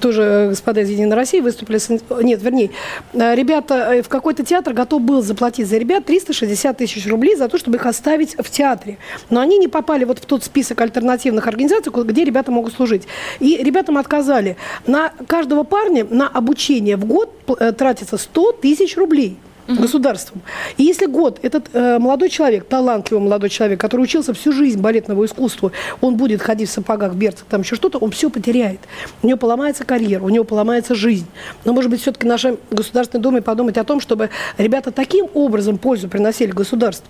тоже 0.00 0.23
э, 0.23 0.49
господа 0.50 0.81
из 0.83 0.90
Единой 0.90 1.16
России 1.16 1.40
выступили, 1.40 1.78
с, 1.78 1.88
нет, 1.88 2.43
вернее, 2.43 2.71
э, 3.12 3.35
ребята, 3.35 3.95
э, 3.95 4.02
в 4.02 4.09
какой-то 4.09 4.45
театр 4.45 4.73
готов 4.73 5.02
был 5.02 5.23
заплатить 5.23 5.69
за 5.69 5.78
ребят 5.78 6.05
360 6.05 6.76
тысяч 6.76 7.07
рублей 7.07 7.37
за 7.37 7.49
то, 7.49 7.59
чтобы 7.59 7.76
их 7.76 7.87
оставить 7.87 8.37
в 8.38 8.50
театре. 8.50 8.99
Но 9.31 9.40
они 9.40 9.59
не 9.59 9.69
попали 9.69 10.05
вот 10.05 10.19
в 10.19 10.26
тот 10.26 10.45
список 10.45 10.81
альтернативных 10.81 11.47
организаций, 11.47 11.93
где 11.93 12.25
ребята 12.25 12.50
могут 12.50 12.75
служить. 12.75 13.02
И 13.40 13.57
ребятам 13.57 13.99
отказали. 13.99 14.57
На 14.87 15.12
каждого 15.26 15.62
парня 15.62 16.07
на 16.09 16.25
обучение 16.28 16.97
в 16.97 17.04
год 17.04 17.30
э, 17.59 17.73
тратится 17.73 18.16
100 18.16 18.52
тысяч 18.52 18.97
рублей 18.97 19.38
государством. 19.68 20.42
И 20.76 20.85
если 20.85 21.06
год 21.06 21.40
этот 21.42 21.68
э, 21.73 21.99
молодой 21.99 22.28
человек, 22.28 22.66
талантливый 22.66 23.25
молодой 23.25 23.50
человек, 23.50 23.80
который 23.80 24.02
учился 24.02 24.33
всю 24.33 24.52
жизнь 24.52 24.80
балетному 24.80 25.25
искусству, 25.25 25.73
он 26.00 26.16
будет 26.16 26.40
ходить 26.42 26.68
в 26.68 26.73
сапогах, 26.73 27.14
берцах, 27.14 27.47
там 27.49 27.62
еще 27.62 27.75
что-то, 27.75 27.99
он 27.99 28.11
все 28.11 28.30
потеряет. 28.30 28.80
У 29.23 29.26
него 29.26 29.38
поломается 29.38 29.85
карьера, 29.85 30.23
у 30.23 30.28
него 30.28 30.45
поломается 30.45 30.95
жизнь. 30.95 31.26
Но, 31.64 31.73
может 31.73 31.90
быть, 31.90 32.00
все-таки 32.00 32.26
наша 32.26 32.56
Государственная 32.71 33.23
Дума 33.23 33.42
подумать 33.42 33.76
о 33.76 33.85
том, 33.85 34.00
чтобы 34.00 34.30
ребята 34.56 34.92
таким 34.92 35.26
образом 35.35 35.78
пользу 35.78 36.09
приносили 36.09 36.52
государству. 36.52 37.09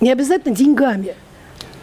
Не 0.00 0.12
обязательно 0.12 0.54
деньгами, 0.54 1.14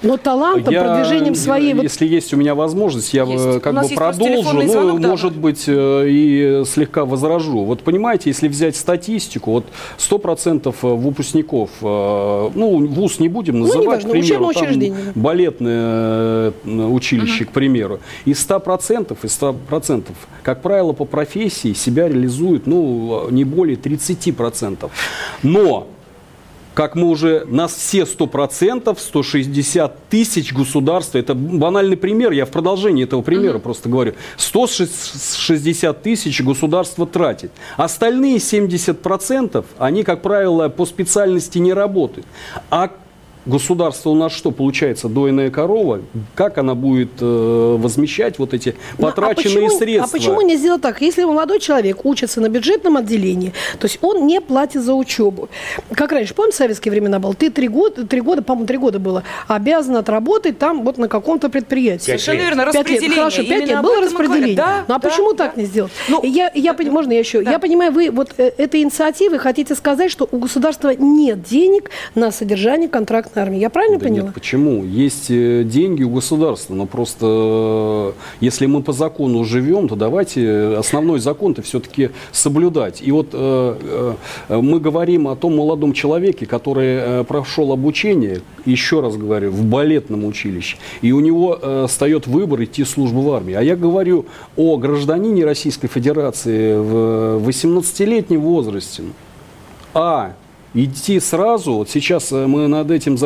но 0.04 0.18
талантом, 0.18 0.74
Я, 0.74 0.84
продвижением 0.84 1.36
своей... 1.36 1.74
вот- 1.74 1.84
Если 1.84 2.06
есть 2.06 2.34
у 2.34 2.38
меня 2.38 2.56
возможность, 2.56 3.14
я 3.14 3.24
Есть. 3.24 3.46
э, 3.46 3.60
как 3.60 3.74
бы 3.74 3.88
продолжу, 3.96 4.54
ну, 4.54 4.68
звонок, 4.68 5.00
да, 5.00 5.08
может 5.08 5.34
да. 5.34 5.40
быть, 5.40 5.64
э, 5.68 6.06
и 6.08 6.64
слегка 6.66 7.06
возражу. 7.06 7.64
Вот 7.64 7.82
понимаете, 7.82 8.30
если 8.30 8.48
взять 8.48 8.76
статистику, 8.76 9.52
вот 9.52 9.66
100% 9.98 10.76
выпускников, 10.82 11.70
э, 11.82 12.50
ну, 12.56 12.86
вуз 12.88 13.20
не 13.20 13.30
будем 13.30 13.62
называть, 13.62 14.04
неважно, 14.04 14.10
к 14.10 14.12
примеру, 14.12 14.52
там 14.54 15.14
балетное 15.16 16.54
э, 16.66 16.86
училище, 16.88 17.46
к 17.46 17.52
примеру, 17.52 18.00
из 18.26 18.46
100%, 18.46 19.18
из 19.24 19.42
100%, 19.42 20.04
как 20.44 20.62
правило, 20.62 20.94
по 20.94 21.06
профессии 21.06 21.74
себя 21.74 22.08
реализуют, 22.08 22.68
ну, 22.68 23.30
не 23.30 23.44
более 23.44 23.78
30%. 23.78 24.90
Но 25.44 25.88
как 26.74 26.96
мы 26.96 27.08
уже, 27.10 27.46
нас 27.48 27.74
все 27.74 28.01
100%, 28.01 28.98
160 28.98 30.10
тысяч 30.10 30.53
государства, 30.53 31.18
это 31.18 31.36
банальный 31.36 31.98
пример, 31.98 32.32
я 32.32 32.46
в 32.46 32.50
продолжении 32.50 33.03
этого 33.03 33.22
примера 33.22 33.60
просто 33.60 33.89
говорю, 33.89 34.13
160 34.38 36.01
тысяч 36.01 36.42
государство 36.42 37.06
тратит. 37.06 37.51
Остальные 37.77 38.38
70%, 38.38 39.65
они, 39.77 40.03
как 40.03 40.22
правило, 40.22 40.70
по 40.70 40.86
специальности 40.86 41.58
не 41.60 41.74
работают. 41.74 42.25
А 42.70 42.89
государство 43.46 44.10
у 44.10 44.16
нас 44.16 44.32
что, 44.32 44.52
получается, 44.52 45.08
дойная 45.08 45.50
корова? 45.50 46.02
Как 46.36 46.58
она 46.58 46.76
будет 46.76 47.12
э, 47.22 47.76
возмещать 47.80 48.40
вот 48.40 48.54
эти 48.54 48.76
Ну, 48.98 49.08
потраченные 49.08 49.66
а 49.66 49.68
почему, 49.68 49.80
средства? 49.80 50.10
А 50.10 50.12
почему 50.12 50.42
не 50.42 50.56
сделать 50.58 50.82
так? 50.82 51.02
Если 51.02 51.24
молодой 51.24 51.60
человек 51.60 52.06
учится 52.06 52.42
на 52.42 52.50
бюджетном 52.50 52.98
отделении, 52.98 53.54
то 53.80 53.86
есть 53.86 54.00
он 54.02 54.26
не 54.28 54.42
платит 54.42 54.84
за 54.84 54.94
учебу. 54.94 55.50
Как 55.94 56.12
раньше, 56.12 56.34
помните, 56.34 56.56
в 56.56 56.58
советские 56.58 56.92
времена 56.92 57.20
было? 57.20 57.34
Ты 57.34 57.50
три 57.50 57.68
года, 57.68 58.06
три 58.06 58.22
года, 58.22 58.42
по-моему, 58.42 58.68
три 58.68 58.78
года 58.78 59.00
было, 59.00 59.24
обязан 59.48 59.96
отработать 59.98 60.58
там 60.60 60.84
вот 60.84 60.98
на 60.98 61.08
каком-то 61.08 61.50
предприятии. 61.50 62.06
Совершенно 62.06 62.38
верно, 62.42 62.66
Пять 62.66 62.76
лет. 62.76 62.84
распределение. 62.86 63.18
Хорошо, 63.18 63.44
пять 63.44 63.68
лет 63.68 63.82
было 63.82 64.02
распределение. 64.02 64.56
Да, 64.56 64.86
ну 64.88 64.96
а 64.96 65.00
да, 65.00 65.10
почему 65.10 65.34
да. 65.34 65.46
так 65.46 65.58
не 65.58 65.66
сделать? 65.66 65.92
Ну, 66.08 66.24
я, 66.24 66.52
я, 66.54 66.74
пони- 66.74 66.90
можно 66.90 67.12
я 67.12 67.20
еще? 67.20 67.42
Да. 67.42 67.52
Я 67.52 67.60
понимаю, 67.60 67.92
вы 67.92 68.10
вот 68.12 68.32
э, 68.38 68.52
этой 68.58 68.82
инициативой 68.82 69.38
хотите 69.38 69.76
сказать, 69.76 70.12
что 70.12 70.28
у 70.32 70.38
государства 70.38 70.94
нет 70.96 71.44
денег 71.44 71.90
на 72.16 72.32
содержание 72.32 72.90
контрактной 73.34 73.44
армии. 73.44 73.60
Я 73.60 73.70
правильно 73.70 73.98
Да 74.00 74.06
поняла? 74.06 74.25
нет, 74.28 74.34
почему? 74.34 74.84
Есть 74.84 75.30
э, 75.30 75.63
деньги 75.63 76.04
у 76.04 76.10
государства, 76.10 76.74
но 76.74 76.86
просто 76.86 77.25
э, 77.25 78.12
если 78.42 78.66
мы 78.66 78.82
по 78.82 78.94
закону 78.94 79.44
живем, 79.44 79.88
то 79.88 79.96
давайте 79.96 80.75
основной 80.78 81.20
закон-то 81.20 81.62
все-таки 81.62 82.10
соблюдать. 82.32 83.02
И 83.02 83.12
вот 83.12 83.30
э, 83.34 84.13
э, 84.50 84.58
мы 84.62 84.80
говорим 84.80 85.28
о 85.28 85.36
том 85.36 85.56
молодом 85.56 85.94
человеке, 85.94 86.46
который 86.46 86.88
э, 86.88 87.24
прошел 87.24 87.72
обучение, 87.72 88.42
еще 88.66 89.02
раз 89.02 89.18
говорю, 89.18 89.52
в 89.52 89.63
балетном 89.63 90.25
училище, 90.25 90.78
и 91.02 91.12
у 91.12 91.20
него 91.20 91.58
э, 91.62 91.86
встает 91.88 92.28
выбор 92.28 92.63
идти 92.63 92.84
в 92.84 92.90
службу 92.90 93.22
в 93.22 93.34
армии. 93.34 93.54
А 93.54 93.62
я 93.62 93.75
говорю 93.75 94.25
о 94.56 94.78
гражданине 94.78 95.46
Российской 95.46 95.88
Федерации 95.88 96.75
в 96.78 97.48
18-летнем 97.48 98.42
возрасте. 98.42 99.04
А 99.94 100.34
идти 100.74 101.20
сразу, 101.20 101.74
вот 101.74 101.89
сейчас 101.89 102.32
э, 102.32 102.48
мы 102.48 102.68
над 102.68 102.92
этим 102.92 103.18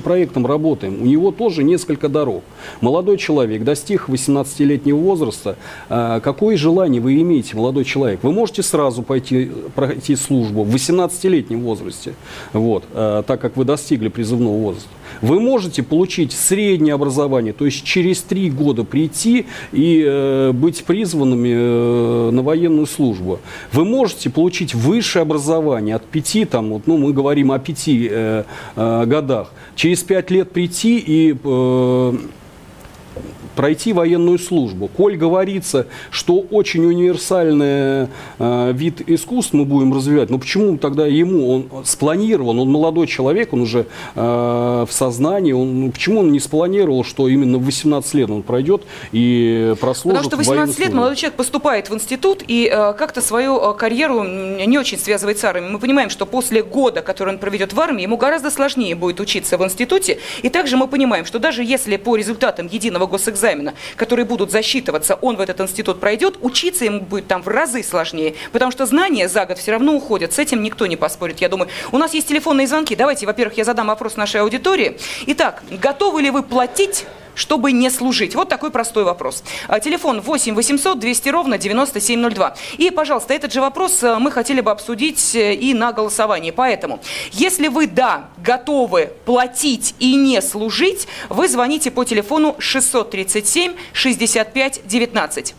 проектом 0.00 0.46
работаем, 0.46 1.02
у 1.02 1.04
него 1.04 1.30
тоже 1.30 1.62
несколько 1.62 2.08
дорог. 2.08 2.42
Молодой 2.80 3.18
человек 3.18 3.64
достиг 3.64 4.08
18-летнего 4.08 4.96
возраста, 4.96 5.56
а, 5.88 6.20
какое 6.20 6.56
желание 6.56 7.00
вы 7.00 7.20
имеете, 7.20 7.56
молодой 7.56 7.84
человек? 7.84 8.20
Вы 8.22 8.32
можете 8.32 8.62
сразу 8.62 9.02
пойти 9.02 9.50
пройти 9.74 10.16
службу 10.16 10.64
в 10.64 10.74
18-летнем 10.74 11.60
возрасте, 11.62 12.14
вот, 12.52 12.84
а, 12.92 13.22
так 13.22 13.40
как 13.40 13.56
вы 13.56 13.64
достигли 13.64 14.08
призывного 14.08 14.56
возраста. 14.56 14.88
Вы 15.20 15.40
можете 15.40 15.82
получить 15.82 16.32
среднее 16.32 16.94
образование, 16.94 17.52
то 17.52 17.64
есть 17.64 17.84
через 17.84 18.22
три 18.22 18.50
года 18.50 18.84
прийти 18.84 19.46
и 19.72 20.02
э, 20.04 20.52
быть 20.52 20.84
призванными 20.84 21.52
э, 21.52 22.30
на 22.30 22.42
военную 22.42 22.86
службу. 22.86 23.40
Вы 23.72 23.84
можете 23.84 24.30
получить 24.30 24.74
высшее 24.74 25.22
образование 25.22 25.96
от 25.96 26.04
пяти, 26.04 26.44
там, 26.44 26.70
вот, 26.70 26.86
ну, 26.92 26.98
мы 26.98 27.12
говорим 27.14 27.50
о 27.52 27.58
пяти 27.58 28.08
э, 28.10 28.44
э, 28.76 29.04
годах. 29.06 29.50
Через 29.74 30.02
пять 30.02 30.30
лет 30.30 30.52
прийти 30.52 30.98
и 30.98 31.34
э, 31.42 32.12
пройти 33.54 33.92
военную 33.92 34.38
службу. 34.38 34.88
Коль 34.88 35.16
говорится, 35.16 35.86
что 36.10 36.38
очень 36.50 36.84
универсальный 36.84 38.08
э, 38.38 38.72
вид 38.72 39.02
искусств 39.08 39.52
мы 39.52 39.64
будем 39.64 39.94
развивать, 39.94 40.30
но 40.30 40.38
почему 40.38 40.78
тогда 40.78 41.06
ему, 41.06 41.50
он 41.50 41.84
спланирован, 41.84 42.58
он 42.58 42.68
молодой 42.70 43.06
человек, 43.06 43.52
он 43.52 43.62
уже 43.62 43.86
э, 44.14 44.20
в 44.88 44.88
сознании, 44.90 45.52
он, 45.52 45.80
ну, 45.80 45.92
почему 45.92 46.20
он 46.20 46.32
не 46.32 46.40
спланировал, 46.40 47.04
что 47.04 47.28
именно 47.28 47.58
в 47.58 47.64
18 47.64 48.14
лет 48.14 48.30
он 48.30 48.42
пройдет 48.42 48.82
и 49.12 49.74
прослужит 49.80 50.22
Потому 50.22 50.30
что 50.30 50.42
в 50.42 50.46
военной 50.46 50.66
18 50.66 50.78
лет 50.80 50.94
молодой 50.94 51.16
человек 51.16 51.36
поступает 51.36 51.90
в 51.90 51.94
институт 51.94 52.42
и 52.46 52.70
э, 52.72 52.94
как-то 52.94 53.20
свою 53.20 53.60
э, 53.60 53.74
карьеру 53.74 54.24
не 54.24 54.78
очень 54.78 54.98
связывает 54.98 55.38
с 55.38 55.44
армией. 55.44 55.70
Мы 55.70 55.78
понимаем, 55.78 56.10
что 56.10 56.26
после 56.26 56.62
года, 56.62 57.02
который 57.02 57.34
он 57.34 57.38
проведет 57.38 57.72
в 57.72 57.80
армии, 57.80 58.02
ему 58.02 58.16
гораздо 58.16 58.50
сложнее 58.50 58.94
будет 58.94 59.20
учиться 59.20 59.58
в 59.58 59.64
институте. 59.64 60.18
И 60.42 60.48
также 60.48 60.76
мы 60.76 60.88
понимаем, 60.88 61.24
что 61.24 61.38
даже 61.38 61.62
если 61.64 61.96
по 61.96 62.16
результатам 62.16 62.68
единого 62.70 63.06
госэкзамена, 63.06 63.41
которые 63.96 64.24
будут 64.24 64.50
засчитываться, 64.50 65.16
он 65.16 65.36
в 65.36 65.40
этот 65.40 65.60
институт 65.60 66.00
пройдет, 66.00 66.38
учиться 66.40 66.84
ему 66.84 67.00
будет 67.00 67.26
там 67.26 67.42
в 67.42 67.48
разы 67.48 67.82
сложнее. 67.82 68.34
Потому 68.52 68.70
что 68.70 68.86
знания 68.86 69.28
за 69.28 69.46
год 69.46 69.58
все 69.58 69.72
равно 69.72 69.94
уходят. 69.94 70.32
С 70.32 70.38
этим 70.38 70.62
никто 70.62 70.86
не 70.86 70.96
поспорит, 70.96 71.40
я 71.40 71.48
думаю. 71.48 71.68
У 71.90 71.98
нас 71.98 72.14
есть 72.14 72.28
телефонные 72.28 72.66
звонки. 72.66 72.96
Давайте, 72.96 73.26
во-первых, 73.26 73.58
я 73.58 73.64
задам 73.64 73.88
вопрос 73.88 74.16
нашей 74.16 74.40
аудитории. 74.40 74.98
Итак, 75.26 75.62
готовы 75.70 76.22
ли 76.22 76.30
вы 76.30 76.42
платить 76.42 77.06
чтобы 77.34 77.72
не 77.72 77.90
служить? 77.90 78.34
Вот 78.34 78.48
такой 78.48 78.70
простой 78.70 79.04
вопрос. 79.04 79.42
А, 79.68 79.80
Телефон 79.80 80.20
8 80.20 80.54
800 80.54 80.98
200 80.98 81.28
ровно 81.28 81.58
9702. 81.58 82.54
И, 82.78 82.90
пожалуйста, 82.90 83.34
этот 83.34 83.52
же 83.52 83.60
вопрос 83.60 84.02
э, 84.02 84.18
мы 84.18 84.30
хотели 84.30 84.60
бы 84.60 84.70
обсудить 84.70 85.34
э, 85.34 85.54
и 85.54 85.74
на 85.74 85.92
голосовании. 85.92 86.50
Поэтому, 86.50 87.00
если 87.32 87.68
вы, 87.68 87.86
да, 87.86 88.28
готовы 88.38 89.12
платить 89.24 89.94
и 89.98 90.14
не 90.14 90.40
служить, 90.42 91.06
вы 91.28 91.48
звоните 91.48 91.90
по 91.90 92.04
телефону 92.04 92.56
637 92.58 93.74
65 93.92 94.80
19. 94.84 95.54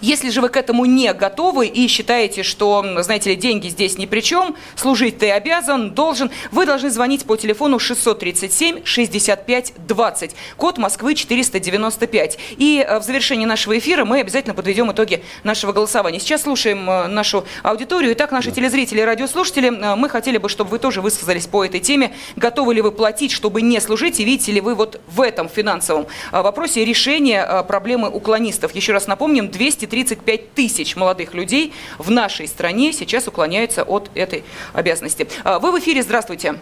Если 0.00 0.30
же 0.30 0.40
вы 0.40 0.48
к 0.48 0.56
этому 0.56 0.86
не 0.86 1.12
готовы 1.12 1.66
и 1.66 1.86
считаете, 1.86 2.42
что, 2.42 2.84
знаете 3.02 3.30
ли, 3.30 3.36
деньги 3.36 3.68
здесь 3.68 3.98
ни 3.98 4.06
при 4.06 4.20
чем, 4.20 4.56
служить 4.74 5.18
ты 5.18 5.30
обязан, 5.30 5.90
должен, 5.90 6.30
вы 6.52 6.64
должны 6.64 6.90
звонить 6.90 7.24
по 7.26 7.36
телефону 7.36 7.78
637 7.78 8.84
65 8.84 9.74
20, 9.86 10.36
код 10.56 10.78
Москвы 10.78 11.14
495. 11.14 12.38
И 12.56 12.84
э, 12.86 12.98
в 12.98 13.02
завершении 13.02 13.44
нашего 13.44 13.78
эфира 13.78 14.04
мы 14.06 14.20
обязательно 14.20 14.54
подведем 14.54 14.90
итоги 14.90 15.22
нашего 15.44 15.72
голосования. 15.72 16.18
Сейчас 16.18 16.42
слушаем 16.42 16.88
э, 16.88 17.06
нашу 17.08 17.44
аудиторию. 17.62 18.12
Итак, 18.14 18.32
наши 18.32 18.50
телезрители 18.52 19.00
и 19.00 19.04
радиослушатели, 19.04 19.68
э, 19.68 19.96
мы 19.96 20.08
хотели 20.08 20.38
бы, 20.38 20.48
чтобы 20.48 20.70
вы 20.70 20.78
тоже 20.78 21.02
высказались 21.02 21.46
по 21.46 21.62
этой 21.62 21.80
теме. 21.80 22.12
Готовы 22.36 22.74
ли 22.74 22.80
вы 22.80 22.92
платить, 22.92 23.32
чтобы 23.32 23.60
не 23.60 23.78
служить? 23.80 24.18
И 24.20 24.24
видите 24.24 24.52
ли 24.52 24.62
вы 24.62 24.74
вот 24.74 25.00
в 25.08 25.20
этом 25.20 25.50
финансовом 25.50 26.06
вопросе 26.32 26.84
решение 26.86 27.64
проблемы 27.68 28.08
уклонистов? 28.08 28.74
Еще 28.74 28.92
раз 28.92 29.06
напомним, 29.06 29.50
235 29.90 30.54
тысяч 30.54 30.96
молодых 30.96 31.34
людей 31.34 31.72
в 31.98 32.10
нашей 32.10 32.46
стране 32.48 32.92
сейчас 32.92 33.28
уклоняются 33.28 33.82
от 33.82 34.10
этой 34.14 34.44
обязанности. 34.72 35.26
Э, 35.44 35.58
Вы 35.58 35.72
в 35.72 35.78
эфире, 35.80 36.02
здравствуйте. 36.02 36.54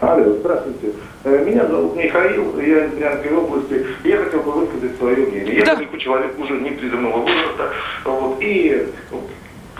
Алло, 0.00 0.32
здравствуйте. 0.40 0.92
Э, 1.24 1.44
Меня 1.44 1.66
зовут 1.66 1.96
Михаил, 1.96 2.58
я 2.60 2.86
из 2.86 2.92
Брянской 2.92 3.32
области. 3.36 3.86
Я 4.04 4.16
хотел 4.18 4.40
бы 4.40 4.52
высказать 4.52 4.96
свое 4.98 5.16
мнение. 5.16 5.58
Я 5.58 5.64
Да. 5.66 5.76
далеко 5.76 5.96
человек 5.98 6.38
уже 6.38 6.54
не 6.54 6.70
призывного 6.70 7.18
возраста. 7.18 7.72
Вот, 8.04 8.38
и 8.40 8.86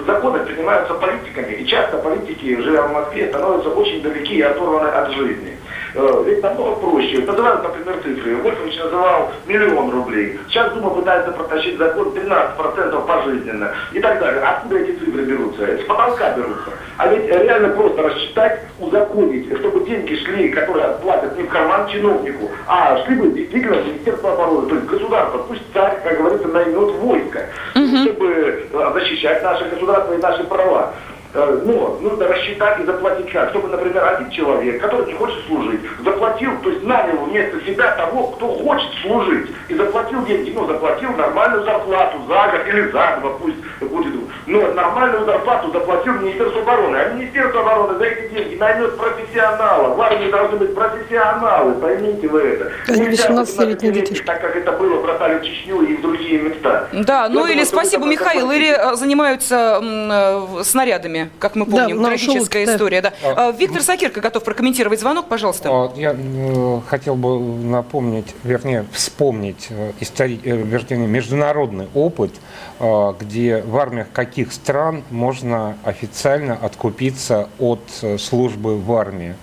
законы 0.06 0.38
принимаются 0.44 0.94
политиками, 0.94 1.54
и 1.54 1.66
часто 1.66 1.98
политики, 1.98 2.60
живя 2.60 2.82
в 2.82 2.92
Москве, 2.92 3.28
становятся 3.28 3.70
очень 3.70 4.02
далеки 4.02 4.34
и 4.36 4.42
оторваны 4.42 4.88
от 4.88 5.12
жизни. 5.12 5.56
Э, 5.94 6.24
ведь 6.26 6.42
намного 6.42 6.76
проще. 6.76 7.20
Называют, 7.20 7.62
например, 7.62 8.00
цифры. 8.02 8.36
Вольфович 8.36 8.76
называл 8.78 9.30
миллион 9.46 9.90
рублей. 9.90 10.38
Сейчас 10.48 10.72
Дума 10.72 10.90
пытается 10.90 11.32
протащить 11.32 11.78
закон 11.78 12.08
13% 12.08 13.06
пожизненно 13.06 13.72
и 13.92 14.00
так 14.00 14.18
далее. 14.18 14.42
Откуда 14.42 14.78
эти 14.78 14.98
цифры 14.98 15.22
берутся? 15.22 15.78
С 15.78 15.84
потолка 15.84 16.32
берутся. 16.32 16.70
А 16.96 17.08
ведь 17.08 17.26
реально 17.26 17.68
просто 17.70 18.02
рассчитать, 18.02 18.60
узаконить, 18.80 19.56
чтобы 19.58 19.84
деньги 19.84 20.14
шли, 20.16 20.48
которые 20.50 20.94
платят 21.02 21.36
не 21.36 21.44
в 21.44 21.48
карман 21.48 21.88
чиновнику, 21.88 22.50
а 22.66 23.04
шли 23.04 23.16
бы 23.16 23.28
действительно 23.28 23.76
в 23.78 23.86
Министерство 23.86 24.32
обороны, 24.32 24.68
то 24.68 24.74
есть 24.76 24.86
государство. 24.86 25.38
Пусть 25.48 25.62
царь, 25.72 26.00
как 26.02 26.18
говорится, 26.18 26.48
наймет 26.48 26.90
войско, 26.96 27.40
чтобы 27.72 28.68
э, 28.72 28.90
защищать 28.94 29.42
наше 29.42 29.68
государство 29.70 30.14
и 30.14 30.18
наши 30.18 30.44
права. 30.44 30.92
Э, 31.34 31.60
но 31.64 31.98
нужно 32.00 32.28
рассчитать 32.28 32.80
и 32.80 32.84
заплатить 32.84 33.30
как. 33.32 33.50
Чтобы, 33.50 33.68
например, 33.68 34.04
один 34.04 34.30
человек, 34.30 34.80
который 34.80 35.06
не 35.06 35.14
хочет 35.14 35.44
служить, 35.46 35.80
заплатил, 36.04 36.52
то 36.62 36.70
есть 36.70 36.84
нанял 36.84 37.24
вместо 37.24 37.60
себя 37.66 37.90
того, 37.96 38.28
кто 38.28 38.48
хочет 38.54 38.88
служить, 39.02 39.50
и 39.68 39.74
заплатил 39.74 40.24
деньги, 40.26 40.50
ну, 40.50 40.66
заплатил 40.66 41.10
нормальную 41.16 41.64
зарплату 41.64 42.18
за 42.28 42.34
год 42.34 42.66
или 42.68 42.82
за 42.82 43.18
два, 43.20 43.30
пусть 43.40 43.56
будет, 43.80 44.14
но 44.46 44.60
нормальную 44.72 45.24
зарплату 45.24 45.72
заплатил 45.72 46.12
Министерство 46.14 46.60
обороны. 46.62 46.96
А 46.96 47.08
Министерство 47.14 47.60
обороны 47.62 47.98
за 47.98 48.04
эти 48.04 48.32
деньги 48.34 48.54
наймет 48.54 48.96
профессионала. 48.96 49.94
В 49.94 50.00
армии 50.00 50.30
должны 50.30 50.56
быть 50.58 50.74
профессионалы, 50.74 51.74
поймите 51.74 52.28
вы 52.28 52.40
это. 52.42 52.70
Они 52.88 53.08
18-летние 53.08 53.92
детишки. 53.92 54.24
Так 54.24 54.40
как 54.40 54.54
это 54.54 54.70
было, 54.72 55.00
бросали 55.02 55.38
в 55.40 55.42
Чечню 55.42 55.82
и 55.82 55.96
в 55.96 56.02
другие 56.02 56.40
места. 56.42 56.88
Да, 56.92 57.28
ну 57.28 57.40
Я 57.46 57.52
или 57.52 57.64
думаю, 57.64 57.66
что 57.66 57.76
спасибо, 57.76 58.06
Михаил, 58.06 58.50
или 58.52 58.70
э, 58.70 58.94
занимаются 58.94 59.80
м, 59.82 60.62
как 61.38 61.54
мы 61.56 61.66
Да, 61.66 61.72
помним, 61.72 62.02
на 62.02 62.08
трагическая 62.08 62.66
да. 62.66 62.74
история. 62.74 63.02
Да. 63.02 63.12
А, 63.22 63.50
Виктор 63.52 63.82
Сакирка 63.82 64.20
готов 64.20 64.44
прокомментировать 64.44 65.00
звонок, 65.00 65.26
пожалуйста. 65.28 65.68
А, 65.70 65.92
Я 65.96 66.14
э, 66.16 66.80
хотел 66.88 67.14
бы 67.16 67.38
напомнить, 67.40 68.34
вернее, 68.44 68.84
вспомнить 68.92 69.66
э, 69.70 69.92
истори- 70.00 70.40
э, 70.44 70.56
вернее, 70.56 71.06
международный 71.06 71.88
опыт, 71.94 72.32
э, 72.80 73.14
где 73.20 73.62
в 73.62 73.76
армиях 73.76 74.08
каких 74.12 74.52
стран 74.52 75.02
можно 75.10 75.76
официально 75.84 76.54
откупиться 76.54 77.48
от 77.58 77.80
службы 78.18 78.76
в 78.78 78.92
армии. 78.92 79.34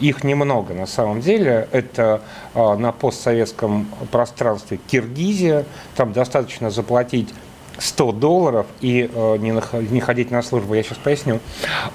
Их 0.00 0.22
немного 0.22 0.74
на 0.74 0.86
самом 0.86 1.20
деле. 1.20 1.68
Это 1.72 2.22
э, 2.54 2.74
на 2.76 2.92
постсоветском 2.92 3.88
пространстве 4.12 4.78
Киргизия. 4.86 5.64
Там 5.96 6.12
достаточно 6.12 6.70
заплатить 6.70 7.34
100 7.78 8.12
долларов 8.12 8.66
и 8.80 9.10
э, 9.12 9.36
не, 9.38 10.00
ходить 10.00 10.30
на 10.30 10.42
службу, 10.42 10.74
я 10.74 10.82
сейчас 10.82 10.98
поясню. 10.98 11.40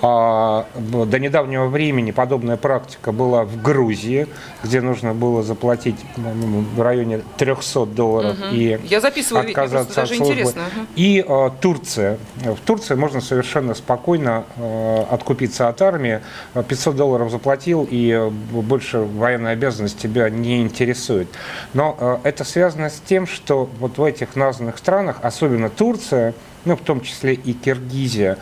А, 0.01 0.65
до 0.75 1.19
недавнего 1.19 1.67
времени 1.67 2.11
подобная 2.11 2.57
практика 2.57 3.11
была 3.11 3.43
в 3.43 3.61
Грузии, 3.61 4.27
где 4.63 4.81
нужно 4.81 5.13
было 5.13 5.43
заплатить 5.43 5.97
в 6.15 6.81
районе 6.81 7.21
300 7.37 7.85
долларов 7.87 8.37
и 8.51 8.79
Я 8.85 9.01
записываю, 9.01 9.47
отказаться 9.47 10.01
от 10.01 10.09
даже 10.09 10.15
службы. 10.15 10.33
интересно. 10.33 10.61
Ага. 10.73 10.85
И 10.95 11.23
э, 11.27 11.49
Турция. 11.61 12.17
В 12.35 12.59
Турции 12.65 12.95
можно 12.95 13.21
совершенно 13.21 13.73
спокойно 13.73 14.45
э, 14.57 15.03
откупиться 15.09 15.67
от 15.67 15.81
армии. 15.81 16.21
Э, 16.53 16.63
500 16.67 16.95
долларов 16.95 17.31
заплатил, 17.31 17.87
и 17.89 18.09
э, 18.11 18.29
больше 18.29 18.99
военная 18.99 19.53
обязанность 19.53 19.99
тебя 19.99 20.29
не 20.29 20.61
интересует. 20.61 21.27
Но 21.73 21.97
э, 21.99 22.17
это 22.23 22.43
связано 22.43 22.89
с 22.89 23.01
тем, 23.05 23.27
что 23.27 23.69
вот 23.79 23.97
в 23.97 24.03
этих 24.03 24.35
названных 24.35 24.77
странах, 24.77 25.17
особенно 25.21 25.69
Турция, 25.75 26.33
ну, 26.65 26.75
в 26.75 26.81
том 26.81 27.01
числе 27.01 27.33
и 27.33 27.53
Киргизия, 27.53 28.37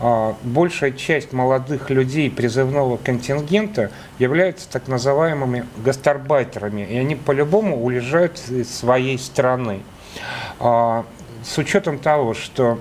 э, 0.00 0.32
большая 0.42 0.92
часть 0.92 1.32
молодых 1.32 1.90
людей 1.90 2.30
призывного 2.30 2.96
контингента 2.96 3.90
являются 4.18 4.68
так 4.68 4.88
называемыми 4.88 5.66
гастарбайтерами, 5.84 6.82
и 6.82 6.96
они 6.96 7.16
по-любому 7.16 7.82
уезжают 7.82 8.40
из 8.50 8.74
своей 8.74 9.18
страны. 9.18 9.80
А, 10.58 11.04
С 11.44 11.58
учетом 11.58 11.98
того, 11.98 12.34
что 12.34 12.78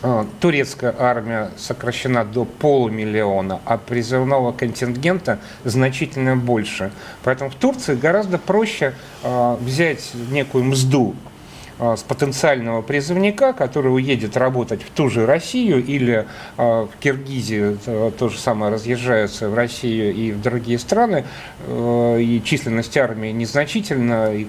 а, 0.00 0.26
турецкая 0.40 0.94
армия 0.96 1.50
сокращена 1.56 2.24
до 2.24 2.44
полумиллиона, 2.44 3.60
а 3.64 3.78
призывного 3.78 4.52
контингента 4.52 5.40
значительно 5.64 6.36
больше. 6.36 6.92
Поэтому 7.24 7.50
в 7.50 7.56
Турции 7.56 7.96
гораздо 7.96 8.38
проще 8.38 8.94
а, 9.24 9.56
взять 9.56 10.12
некую 10.30 10.64
мзду 10.64 11.16
а, 11.16 11.37
с 11.78 12.02
потенциального 12.02 12.82
призывника, 12.82 13.52
который 13.52 13.94
уедет 13.94 14.36
работать 14.36 14.82
в 14.82 14.90
ту 14.90 15.08
же 15.08 15.26
Россию 15.26 15.84
или 15.84 16.26
а, 16.56 16.86
в 16.86 16.96
Киргизию, 16.98 17.78
то 18.18 18.28
же 18.28 18.38
самое 18.38 18.72
разъезжаются 18.72 19.48
в 19.48 19.54
Россию 19.54 20.14
и 20.14 20.32
в 20.32 20.40
другие 20.40 20.78
страны, 20.78 21.24
э, 21.66 22.20
и 22.20 22.42
численность 22.44 22.96
армии 22.96 23.30
незначительна, 23.30 24.34
и, 24.34 24.46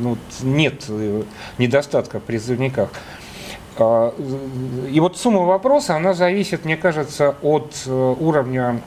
ну, 0.00 0.18
нет 0.42 0.84
э, 0.88 1.22
недостатка 1.58 2.20
в 2.20 2.22
призывниках. 2.22 2.90
А, 3.78 4.12
И 4.90 5.00
вот 5.00 5.16
сумма 5.18 5.42
вопроса, 5.42 5.96
она 5.96 6.14
зависит, 6.14 6.64
мне 6.64 6.76
кажется, 6.76 7.34
от 7.42 7.72
э, 7.86 8.14
уровня 8.20 8.80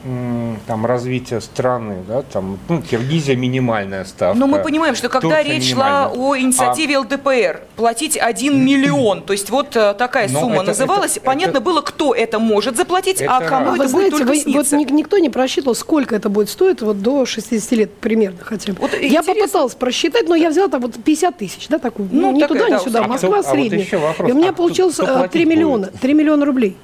там, 0.66 0.86
развития 0.86 1.40
страны. 1.40 1.98
Да? 2.08 2.22
Там, 2.22 2.58
ну, 2.68 2.82
Киргизия 2.82 3.36
минимальная 3.36 4.04
ставка. 4.04 4.38
Но 4.38 4.46
мы 4.46 4.58
понимаем, 4.58 4.94
что 4.94 5.08
когда 5.08 5.36
Турция 5.36 5.54
речь 5.54 5.72
шла 5.72 6.10
о 6.12 6.36
инициативе 6.36 6.98
ЛДПР, 6.98 7.60
платить 7.76 8.16
1 8.16 8.64
миллион, 8.64 9.22
то 9.22 9.32
есть 9.32 9.50
вот 9.50 9.76
э, 9.76 9.94
такая 9.94 10.28
Но 10.28 10.40
сумма 10.40 10.56
это- 10.56 10.66
называлась, 10.66 11.16
это- 11.16 11.26
понятно 11.26 11.58
это- 11.58 11.60
было, 11.60 11.80
кто 11.82 12.14
это 12.14 12.38
может 12.38 12.76
заплатить, 12.76 13.22
а 13.22 13.38
Это 13.40 13.48
кому 13.48 13.66
раз. 13.66 13.74
это 13.74 13.82
вы 13.84 13.90
будет 13.90 13.90
знаете, 13.90 14.10
только 14.16 14.28
вы- 14.48 14.52
вот 14.54 14.66
сниться. 14.66 14.76
никто 14.94 15.18
не 15.18 15.30
просчитывал, 15.30 15.74
сколько 15.74 16.16
это 16.16 16.28
будет 16.28 16.48
стоить 16.50 16.82
вот 16.82 17.00
до 17.02 17.26
60 17.26 17.72
лет 17.72 17.92
примерно 17.94 18.38
хотя 18.42 18.72
бы. 18.72 18.80
Вот 18.80 18.92
я 18.94 18.98
интересно. 19.06 19.34
попыталась 19.34 19.74
просчитать, 19.74 20.28
но 20.28 20.34
я 20.34 20.50
взяла 20.50 20.68
там 20.68 20.80
вот 20.80 20.94
50 21.02 21.36
тысяч, 21.38 21.68
да, 21.68 21.78
такую, 21.78 22.08
Ну, 22.10 22.20
ну, 22.22 22.32
не 22.32 22.40
такая, 22.40 22.58
туда, 22.58 22.70
да, 22.70 22.76
не 22.78 22.84
сюда, 22.84 23.04
а 23.04 23.08
Москва 23.08 23.38
а 23.38 23.42
вот 23.42 23.46
средняя. 23.46 23.80
еще 23.82 23.98
вопрос, 23.98 24.28
И 24.28 24.32
у 24.32 24.36
меня 24.36 24.50
а 24.50 24.52
кто- 24.52 24.62
получилось 24.80 24.94
кто 24.94 25.04
э, 25.06 25.18
платить 25.18 25.32
3 25.32 25.44
миллиона, 25.44 25.86
будет? 25.86 26.00
3 26.00 26.14
миллиона 26.14 26.44
рублей. 26.44 26.76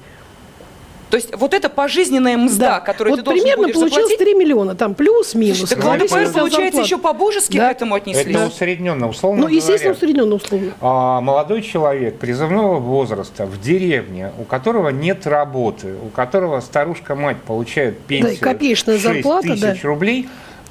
То 1.09 1.15
есть 1.15 1.33
вот 1.37 1.53
это 1.53 1.69
пожизненная 1.69 2.35
мзда, 2.35 2.81
которую 2.81 3.11
вот 3.13 3.19
ты 3.19 3.23
должен 3.23 3.41
примерно 3.41 3.63
будешь 3.63 3.75
получилось 3.75 4.09
заплатить. 4.09 4.19
3 4.19 4.33
миллиона, 4.33 4.75
там 4.75 4.93
плюс-минус. 4.93 5.69
Так 5.69 5.77
ЛДПР, 5.77 6.17
от 6.17 6.33
получается, 6.33 6.81
еще 6.81 6.97
по-божески 6.97 7.55
Да. 7.55 7.69
к 7.69 7.71
этому 7.77 7.95
отнеслись. 7.95 8.35
Это 8.35 8.47
усредненно, 8.47 9.07
условно 9.07 9.43
Ну, 9.43 9.47
естественно, 9.47 9.93
говоря. 9.93 9.95
усредненно 9.95 10.35
условно. 10.35 10.71
А, 10.81 11.21
молодой 11.21 11.61
человек 11.61 12.19
призывного 12.19 12.79
возраста 12.79 13.45
в 13.45 13.61
деревне, 13.61 14.31
у 14.37 14.43
которого 14.43 14.89
нет 14.89 15.25
работы, 15.25 15.93
у 16.05 16.09
которого 16.09 16.59
старушка-мать 16.59 17.37
получает 17.37 17.99
пенсию 17.99 18.39
копеечная 18.41 18.95
6 18.99 19.03
зарплата, 19.05 19.47
тысяч 19.47 19.81
да. 19.81 19.87
рублей, 19.87 20.27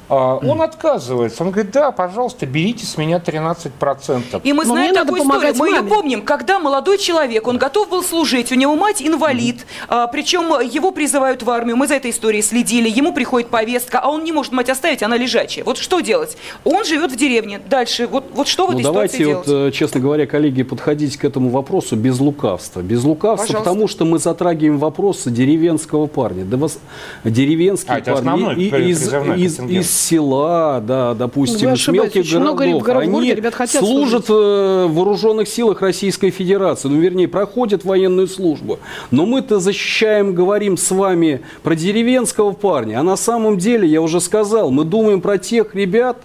он 0.08 0.62
отказывается. 0.62 1.42
Он 1.42 1.50
говорит, 1.50 1.72
да, 1.72 1.90
пожалуйста, 1.90 2.46
берите 2.46 2.86
с 2.86 2.96
меня 2.96 3.18
13%. 3.18 4.40
И 4.44 4.52
мы 4.52 4.64
Но 4.64 4.72
знаем 4.72 4.94
такую 4.94 5.22
историю, 5.22 5.54
мы 5.56 5.68
ее 5.70 5.82
помним, 5.82 6.22
когда 6.22 6.58
молодой 6.58 6.98
человек, 6.98 7.46
он 7.46 7.58
готов 7.58 7.88
был 7.88 8.02
служить, 8.02 8.52
у 8.52 8.54
него 8.54 8.76
мать 8.76 9.02
инвалид, 9.02 9.66
а, 9.88 10.06
причем 10.06 10.60
его 10.60 10.90
призывают 10.92 11.42
в 11.42 11.50
армию, 11.50 11.76
мы 11.76 11.86
за 11.86 11.94
этой 11.94 12.10
историей 12.10 12.42
следили, 12.42 12.88
ему 12.88 13.12
приходит 13.12 13.48
повестка, 13.48 13.98
а 14.00 14.08
он 14.10 14.24
не 14.24 14.32
может 14.32 14.52
мать 14.52 14.68
оставить, 14.68 15.02
она 15.02 15.16
лежачая. 15.16 15.64
Вот 15.64 15.78
что 15.78 16.00
делать? 16.00 16.36
Он 16.64 16.84
живет 16.84 17.12
в 17.12 17.16
деревне, 17.16 17.60
дальше, 17.68 18.06
вот, 18.06 18.24
вот 18.32 18.48
что 18.48 18.66
в 18.66 18.72
Ну, 18.72 18.78
этой 18.78 18.84
давайте, 18.84 19.18
ситуации 19.18 19.34
вот, 19.34 19.46
делать? 19.46 19.74
э, 19.74 19.76
честно 19.76 20.00
говоря, 20.00 20.26
коллеги, 20.26 20.62
подходить 20.62 21.16
к 21.16 21.24
этому 21.24 21.50
вопросу 21.50 21.96
без 21.96 22.18
лукавства. 22.20 22.80
Без 22.80 23.02
лукавства, 23.04 23.46
Пожалуйста. 23.46 23.70
потому 23.70 23.88
что 23.88 24.04
мы 24.04 24.18
затрагиваем 24.18 24.78
вопросы 24.78 25.30
деревенского 25.30 26.06
парня. 26.06 26.44
Да 26.44 26.56
вас, 26.56 26.78
деревенский 27.24 27.92
А, 27.92 27.98
это 27.98 28.12
парень 28.12 28.18
основной 28.18 28.54
и- 28.56 28.90
из, 28.90 29.12
из, 29.12 29.60
из 29.60 29.95
села, 29.96 30.80
да, 30.80 31.14
допустим, 31.14 31.68
из 31.74 31.80
мелких 32.02 32.24
городов, 32.40 32.82
в 32.82 32.84
горо- 32.84 33.04
в 33.04 33.10
городе 33.12 33.30
они 33.30 33.34
ребят 33.36 33.54
хотят 33.54 33.82
служат 33.84 34.26
э, 34.28 34.86
в 34.88 34.94
вооруженных 34.94 35.48
силах 35.48 35.80
Российской 35.80 36.30
Федерации, 36.30 36.88
ну, 36.88 37.00
вернее, 37.00 37.28
проходят 37.28 37.84
военную 37.84 38.28
службу. 38.28 38.78
Но 39.10 39.26
мы-то 39.26 39.58
защищаем, 39.60 40.34
говорим 40.34 40.76
с 40.76 40.90
вами 40.90 41.40
про 41.62 41.74
деревенского 41.74 42.52
парня, 42.52 43.00
а 43.00 43.02
на 43.02 43.16
самом 43.16 43.58
деле, 43.58 43.88
я 43.88 44.00
уже 44.00 44.20
сказал, 44.20 44.70
мы 44.70 44.84
думаем 44.84 45.20
про 45.20 45.38
тех 45.38 45.74
ребят, 45.74 46.18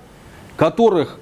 которых 0.58 1.18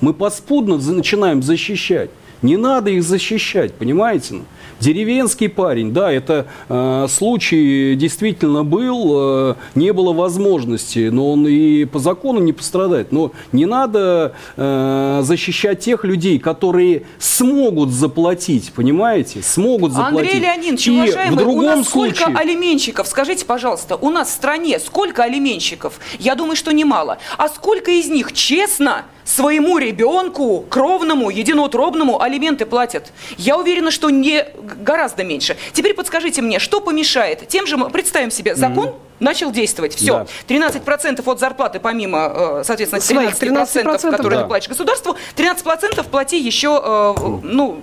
мы 0.00 0.12
подспудно 0.12 0.78
за- 0.78 0.92
начинаем 0.92 1.42
защищать. 1.42 2.10
Не 2.42 2.56
надо 2.58 2.90
их 2.90 3.02
защищать, 3.02 3.72
понимаете? 3.74 4.42
Деревенский 4.84 5.48
парень, 5.48 5.94
да, 5.94 6.12
это 6.12 6.46
э, 6.68 7.06
случай 7.08 7.94
действительно 7.94 8.64
был, 8.64 9.52
э, 9.52 9.54
не 9.74 9.94
было 9.94 10.12
возможности, 10.12 11.08
но 11.08 11.32
он 11.32 11.46
и 11.48 11.86
по 11.86 11.98
закону 11.98 12.40
не 12.40 12.52
пострадает. 12.52 13.10
Но 13.10 13.32
не 13.52 13.64
надо 13.64 14.34
э, 14.58 15.20
защищать 15.22 15.80
тех 15.80 16.04
людей, 16.04 16.38
которые 16.38 17.04
смогут 17.18 17.92
заплатить, 17.92 18.74
понимаете? 18.74 19.40
Смогут 19.40 19.92
заплатить. 19.92 20.34
Андрей 20.34 20.40
Леонидович, 20.40 20.86
И 20.86 20.90
уважаемый, 20.90 21.34
в 21.34 21.38
другом 21.38 21.58
у 21.58 21.62
нас 21.62 21.88
сколько 21.88 22.16
случае... 22.16 22.36
алименщиков? 22.36 23.08
Скажите, 23.08 23.46
пожалуйста, 23.46 23.96
у 23.96 24.10
нас 24.10 24.28
в 24.28 24.32
стране 24.32 24.78
сколько 24.80 25.22
алименщиков? 25.22 25.98
Я 26.18 26.34
думаю, 26.34 26.56
что 26.56 26.72
немало. 26.72 27.16
А 27.38 27.48
сколько 27.48 27.90
из 27.90 28.08
них 28.08 28.34
честно 28.34 29.06
своему 29.24 29.78
ребенку, 29.78 30.64
кровному, 30.68 31.30
единоутробному 31.30 32.20
алименты 32.20 32.66
платят? 32.66 33.12
Я 33.36 33.56
уверена, 33.56 33.90
что 33.90 34.10
не 34.10 34.46
гораздо 34.82 35.24
меньше. 35.24 35.56
Теперь 35.72 35.94
подскажите 35.94 36.42
мне, 36.42 36.58
что 36.58 36.80
помешает? 36.80 37.48
Тем 37.48 37.66
же, 37.66 37.78
представим 37.78 38.30
себе, 38.30 38.54
закон 38.54 38.88
mm-hmm 38.88 39.04
начал 39.20 39.50
действовать. 39.52 39.94
Все. 39.94 40.26
Да. 40.48 40.54
13% 40.54 41.22
от 41.24 41.40
зарплаты, 41.40 41.80
помимо, 41.80 42.60
э, 42.60 42.62
соответственно, 42.64 43.00
13%, 43.00 43.84
13% 43.84 44.10
которые 44.10 44.38
да. 44.38 44.42
ты 44.42 44.48
платишь 44.48 44.68
государству, 44.68 45.16
13% 45.36 46.08
плати 46.08 46.38
еще, 46.38 46.80
э, 46.84 47.14
ну, 47.42 47.80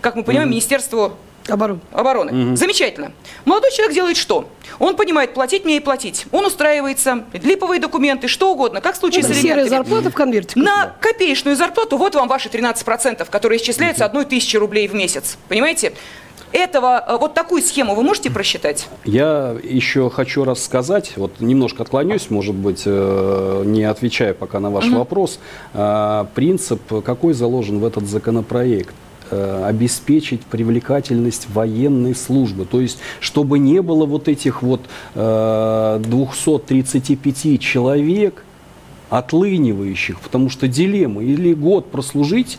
как 0.00 0.16
мы 0.16 0.24
понимаем, 0.24 0.48
mm-hmm. 0.48 0.52
Министерству 0.52 1.12
Обороны. 1.50 1.80
Обороны. 1.92 2.50
Угу. 2.50 2.56
Замечательно. 2.56 3.12
Молодой 3.44 3.70
человек 3.72 3.94
делает 3.94 4.16
что? 4.16 4.48
Он 4.78 4.96
понимает, 4.96 5.34
платить 5.34 5.64
мне 5.64 5.76
и 5.76 5.80
платить. 5.80 6.26
Он 6.32 6.46
устраивается, 6.46 7.24
липовые 7.32 7.80
документы, 7.80 8.28
что 8.28 8.52
угодно, 8.52 8.80
как 8.80 8.94
в 8.94 8.98
случае 8.98 9.22
ну, 9.22 9.28
с 9.28 9.30
элементами. 9.32 9.48
Серая 9.48 9.68
зарплата 9.68 10.10
в 10.10 10.14
конверте. 10.14 10.58
На 10.58 10.94
копеечную 11.00 11.56
зарплату, 11.56 11.96
вот 11.96 12.14
вам 12.14 12.28
ваши 12.28 12.48
13%, 12.48 13.28
которые 13.28 13.60
исчисляются 13.60 14.04
одной 14.04 14.24
тысячи 14.24 14.56
рублей 14.56 14.88
в 14.88 14.94
месяц. 14.94 15.38
Понимаете? 15.48 15.92
Этого, 16.52 17.04
э, 17.06 17.16
вот 17.16 17.34
такую 17.34 17.62
схему 17.62 17.94
вы 17.94 18.02
можете 18.02 18.30
просчитать? 18.30 18.88
Я 19.04 19.56
еще 19.62 20.10
хочу 20.10 20.44
рассказать, 20.44 21.12
вот 21.16 21.40
немножко 21.40 21.84
отклонюсь, 21.84 22.28
может 22.28 22.56
быть, 22.56 22.82
э, 22.86 23.62
не 23.66 23.84
отвечая 23.84 24.34
пока 24.34 24.58
на 24.58 24.70
ваш 24.70 24.86
угу. 24.86 24.98
вопрос. 24.98 25.38
А, 25.74 26.26
принцип, 26.34 26.80
какой 27.04 27.34
заложен 27.34 27.78
в 27.78 27.84
этот 27.84 28.06
законопроект? 28.08 28.94
Э, 29.32 29.64
обеспечить 29.64 30.40
привлекательность 30.42 31.48
военной 31.50 32.16
службы. 32.16 32.64
То 32.64 32.80
есть, 32.80 32.98
чтобы 33.20 33.60
не 33.60 33.80
было 33.80 34.04
вот 34.04 34.26
этих 34.26 34.62
вот 34.62 34.80
235 35.14 37.60
человек, 37.60 38.44
отлынивающих, 39.08 40.20
потому 40.20 40.50
что 40.50 40.66
дилемма 40.66 41.22
или 41.22 41.54
год 41.54 41.92
прослужить, 41.92 42.58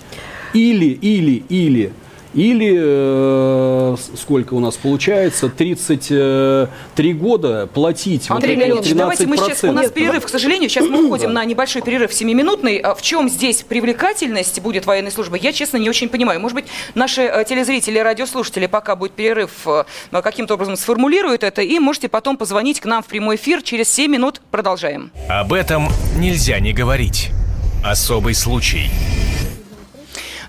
или, 0.53 0.85
или, 0.85 1.43
или 1.49 1.91
или 2.33 2.77
э, 2.77 3.95
сколько 4.15 4.53
у 4.53 4.59
нас 4.59 4.77
получается, 4.77 5.49
33 5.49 6.09
э, 6.09 7.13
года 7.13 7.69
платить 7.73 8.29
Андрей 8.29 8.55
вот 8.55 8.65
Леонидович, 8.65 8.93
давайте 8.95 9.27
мы 9.27 9.37
сейчас, 9.37 9.63
у 9.63 9.71
нас 9.71 9.91
перерыв, 9.91 10.25
к 10.25 10.29
сожалению, 10.29 10.69
сейчас 10.69 10.87
мы 10.87 11.05
уходим 11.05 11.33
на 11.33 11.43
небольшой 11.43 11.81
перерыв 11.81 12.11
7-минутный. 12.11 12.77
А 12.77 12.95
в 12.95 13.01
чем 13.01 13.29
здесь 13.29 13.63
привлекательность 13.63 14.61
будет 14.61 14.85
военной 14.85 15.11
службы, 15.11 15.37
я, 15.41 15.51
честно, 15.51 15.77
не 15.77 15.89
очень 15.89 16.09
понимаю. 16.09 16.39
Может 16.39 16.55
быть, 16.55 16.65
наши 16.95 17.21
э, 17.21 17.43
телезрители, 17.47 17.99
радиослушатели, 17.99 18.67
пока 18.67 18.95
будет 18.95 19.11
перерыв, 19.11 19.51
э, 19.65 19.83
каким-то 20.21 20.53
образом 20.53 20.77
сформулируют 20.77 21.43
это, 21.43 21.61
и 21.61 21.79
можете 21.79 22.07
потом 22.07 22.37
позвонить 22.37 22.79
к 22.79 22.85
нам 22.85 23.03
в 23.03 23.07
прямой 23.07 23.35
эфир. 23.35 23.61
Через 23.61 23.89
7 23.89 24.11
минут 24.11 24.41
продолжаем. 24.51 25.11
Об 25.29 25.53
этом 25.53 25.89
нельзя 26.17 26.59
не 26.59 26.73
говорить. 26.73 27.31
Особый 27.83 28.35
случай. 28.35 28.89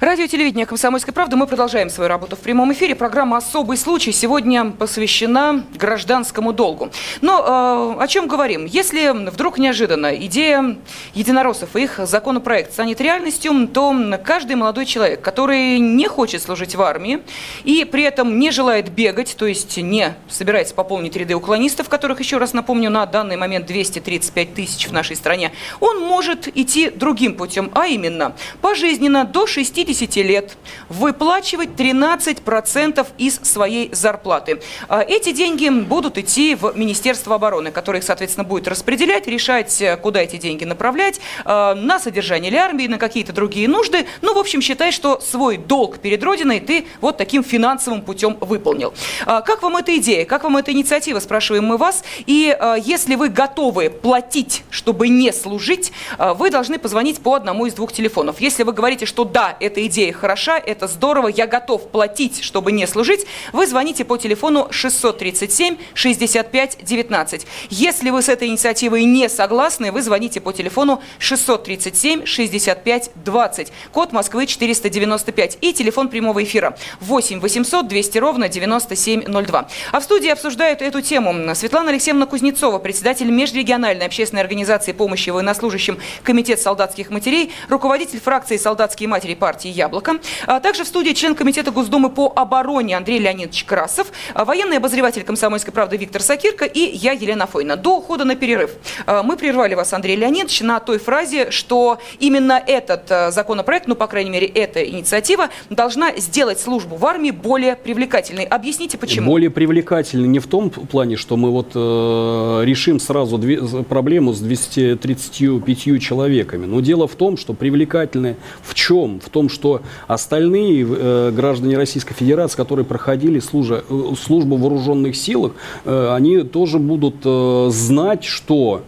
Радио 0.03 0.27
телевидение 0.27 0.67
«Комсомольская 0.67 1.15
правда». 1.15 1.37
Мы 1.37 1.47
продолжаем 1.47 1.89
свою 1.89 2.09
работу 2.09 2.35
в 2.35 2.41
прямом 2.41 2.73
эфире. 2.73 2.97
Программа 2.97 3.37
«Особый 3.37 3.77
случай» 3.77 4.11
сегодня 4.11 4.73
посвящена 4.73 5.65
гражданскому 5.77 6.53
долгу. 6.53 6.91
Но 7.21 7.95
э, 7.99 8.03
о 8.03 8.09
чем 8.09 8.27
говорим? 8.27 8.65
Если 8.65 9.11
вдруг 9.31 9.59
неожиданно 9.59 10.13
идея 10.27 10.77
единороссов 11.15 11.77
и 11.77 11.85
их 11.85 12.01
законопроект 12.03 12.73
станет 12.73 13.01
реальностью, 13.01 13.69
то 13.69 13.95
каждый 14.25 14.57
молодой 14.57 14.87
человек, 14.87 15.21
который 15.21 15.79
не 15.79 16.09
хочет 16.09 16.43
служить 16.43 16.75
в 16.75 16.83
армии 16.83 17.21
и 17.63 17.85
при 17.85 18.03
этом 18.03 18.41
не 18.41 18.51
желает 18.51 18.91
бегать, 18.91 19.37
то 19.39 19.47
есть 19.47 19.77
не 19.77 20.17
собирается 20.29 20.75
пополнить 20.75 21.15
ряды 21.15 21.37
уклонистов, 21.37 21.89
которых, 21.89 22.19
еще 22.19 22.39
раз 22.39 22.55
напомню, 22.55 22.91
на 22.91 23.07
данный 23.07 23.37
момент 23.37 23.67
235 23.67 24.53
тысяч 24.53 24.89
в 24.89 24.93
нашей 24.93 25.15
стране, 25.15 25.53
он 25.79 26.01
может 26.01 26.49
идти 26.57 26.91
другим 26.91 27.37
путем, 27.37 27.71
а 27.73 27.87
именно 27.87 28.35
пожизненно 28.61 29.25
до 29.25 29.47
60 29.47 29.92
50 29.93 30.17
лет 30.25 30.57
выплачивать 30.89 31.71
13% 31.71 33.07
из 33.19 33.37
своей 33.37 33.91
зарплаты. 33.93 34.61
А 34.89 35.03
эти 35.03 35.33
деньги 35.33 35.69
будут 35.69 36.19
идти 36.19 36.55
в 36.55 36.73
Министерство 36.77 37.35
обороны, 37.35 37.71
которое 37.71 37.99
их, 37.99 38.05
соответственно, 38.05 38.45
будет 38.45 38.69
распределять, 38.69 39.27
решать, 39.27 39.83
куда 40.03 40.23
эти 40.23 40.37
деньги 40.37 40.65
направлять, 40.65 41.21
а, 41.45 41.75
на 41.75 41.99
содержание 41.99 42.51
ли 42.51 42.57
армии, 42.57 42.87
на 42.87 42.99
какие-то 42.99 43.33
другие 43.33 43.69
нужды. 43.69 44.07
Ну, 44.23 44.35
в 44.35 44.39
общем, 44.39 44.63
считай, 44.63 44.93
что 44.93 45.21
свой 45.21 45.59
долг 45.59 45.99
перед 45.99 46.23
Родиной 46.23 46.61
ты 46.61 46.87
вот 47.01 47.19
таким 47.19 47.45
финансовым 47.45 48.03
путем 48.03 48.39
выполнил. 48.41 48.95
А 49.27 49.43
как 49.43 49.63
вам 49.63 49.77
эта 49.77 49.97
идея? 49.97 50.25
Как 50.25 50.45
вам 50.45 50.57
эта 50.57 50.73
инициатива, 50.73 51.21
спрашиваем 51.21 51.65
мы 51.65 51.77
вас. 51.77 52.03
И 52.27 52.57
если 52.85 53.15
вы 53.15 53.29
готовы 53.29 53.91
платить, 53.91 54.65
чтобы 54.71 55.09
не 55.09 55.33
служить, 55.33 55.93
вы 56.19 56.51
должны 56.51 56.79
позвонить 56.79 57.21
по 57.21 57.35
одному 57.35 57.67
из 57.67 57.75
двух 57.75 57.93
телефонов. 57.93 58.41
Если 58.41 58.63
вы 58.63 58.73
говорите, 58.73 59.07
что 59.07 59.25
да, 59.25 59.57
это 59.61 59.82
идея 59.87 60.13
хороша, 60.13 60.59
это 60.59 60.87
здорово, 60.87 61.29
я 61.29 61.47
готов 61.47 61.91
платить, 61.91 62.43
чтобы 62.43 62.73
не 62.73 62.87
служить, 62.87 63.27
вы 63.53 63.67
звоните 63.67 64.05
по 64.05 64.17
телефону 64.17 64.69
637 64.71 65.77
65 65.95 66.79
19. 66.83 67.47
Если 67.71 68.11
вы 68.11 68.23
с 68.23 68.29
этой 68.29 68.49
инициативой 68.49 69.05
не 69.05 69.29
согласны, 69.29 69.93
вы 69.93 70.03
звоните 70.03 70.41
по 70.41 70.53
телефону 70.53 71.03
637 71.19 72.27
65 72.27 73.11
20. 73.15 73.73
Код 73.93 74.13
Москвы 74.13 74.47
495 74.47 75.59
и 75.61 75.73
телефон 75.73 76.09
прямого 76.09 76.43
эфира 76.43 76.77
8 77.01 77.41
800 77.41 77.89
200 77.89 78.19
ровно 78.19 78.49
9702. 78.49 79.69
А 79.93 80.01
в 80.01 80.05
студии 80.05 80.29
обсуждают 80.29 80.83
эту 80.83 81.01
тему 81.01 81.55
Светлана 81.55 81.91
Алексеевна 81.91 82.27
Кузнецова, 82.27 82.79
председатель 82.79 83.31
межрегиональной 83.31 84.07
общественной 84.07 84.43
организации 84.43 84.93
помощи 84.93 85.31
военнослужащим 85.31 85.99
Комитет 86.23 86.61
солдатских 86.61 87.11
матерей, 87.11 87.53
руководитель 87.69 88.21
фракции 88.21 88.57
«Солдатские 88.57 89.09
матери» 89.09 89.35
партии 89.35 89.62
«Яблоко». 89.69 90.19
А 90.47 90.61
также 90.61 90.85
в 90.85 90.87
студии 90.87 91.13
член 91.13 91.35
Комитета 91.35 91.71
Госдумы 91.71 92.11
по 92.11 92.33
обороне 92.35 92.97
Андрей 92.97 93.19
Леонидович 93.19 93.65
Красов, 93.65 94.09
а, 94.35 94.45
военный 94.45 94.79
обозреватель 94.79 95.23
«Комсомольской 95.23 95.73
правды» 95.73 95.97
Виктор 95.97 96.23
Сакирко 96.23 96.65
и 96.65 96.81
я, 96.81 97.13
Елена 97.13 97.47
Фойна. 97.47 97.77
До 97.77 97.99
ухода 97.99 98.25
на 98.25 98.35
перерыв 98.35 98.71
а, 99.07 99.23
мы 99.23 99.37
прервали 99.37 99.75
вас, 99.75 99.93
Андрей 99.93 100.17
Леонидович, 100.17 100.61
на 100.63 100.81
той 100.81 100.99
фразе, 100.99 101.51
что 101.51 101.99
именно 102.19 102.63
этот 102.67 103.33
законопроект, 103.33 103.87
ну, 103.87 103.95
по 103.95 104.07
крайней 104.07 104.31
мере, 104.31 104.47
эта 104.47 104.85
инициатива, 104.85 105.49
должна 105.71 106.17
сделать 106.17 106.61
службу 106.61 106.97
в 106.97 107.07
армии 107.07 107.31
более 107.31 107.77
привлекательной. 107.77 108.45
Объясните, 108.45 108.99
почему? 108.99 109.31
Более 109.31 109.51
привлекательной 109.51 110.29
не 110.29 110.39
в 110.39 110.47
том 110.47 110.71
плане, 110.71 111.17
что 111.17 111.37
мы 111.37 111.51
вот 111.51 111.73
э, 111.75 112.63
решим 112.65 113.01
сразу 113.01 113.39
две, 113.39 113.61
проблему 113.85 114.33
с 114.33 114.41
235 114.41 116.01
человеками. 116.01 116.67
Но 116.67 116.81
дело 116.81 117.07
в 117.07 117.15
том, 117.15 117.37
что 117.37 117.55
привлекательная 117.55 118.37
в 118.63 118.75
чем? 118.75 119.21
В 119.21 119.29
том, 119.29 119.49
что 119.53 119.83
остальные 120.09 120.87
э, 120.89 121.31
граждане 121.31 121.77
Российской 121.77 122.15
Федерации, 122.15 122.57
которые 122.57 122.85
проходили 122.85 123.39
служа, 123.39 123.85
э, 123.89 124.03
службу 124.21 124.57
в 124.57 124.61
вооруженных 124.63 125.15
силах, 125.15 125.53
э, 125.85 126.15
они 126.15 126.43
тоже 126.43 126.79
будут 126.79 127.17
э, 127.25 127.69
знать, 127.71 128.25
что, 128.25 128.83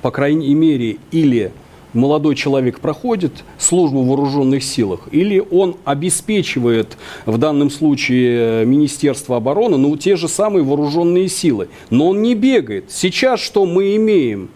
по 0.00 0.10
крайней 0.10 0.54
мере, 0.54 0.96
или 1.10 1.52
молодой 1.96 2.36
человек 2.36 2.80
проходит 2.80 3.44
службу 3.58 4.02
в 4.02 4.08
вооруженных 4.08 4.62
силах, 4.62 5.08
или 5.10 5.42
он 5.50 5.76
обеспечивает 5.84 6.96
в 7.24 7.38
данном 7.38 7.70
случае 7.70 8.64
Министерство 8.64 9.36
обороны, 9.36 9.76
ну, 9.76 9.96
те 9.96 10.16
же 10.16 10.28
самые 10.28 10.62
вооруженные 10.62 11.28
силы, 11.28 11.68
но 11.90 12.08
он 12.08 12.22
не 12.22 12.34
бегает. 12.34 12.86
Сейчас 12.88 13.40
что 13.40 13.66
мы 13.66 13.96
имеем? 13.96 14.50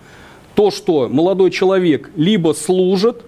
То, 0.55 0.70
что 0.70 1.09
молодой 1.09 1.51
человек 1.51 2.11
либо 2.16 2.53
служит, 2.53 3.23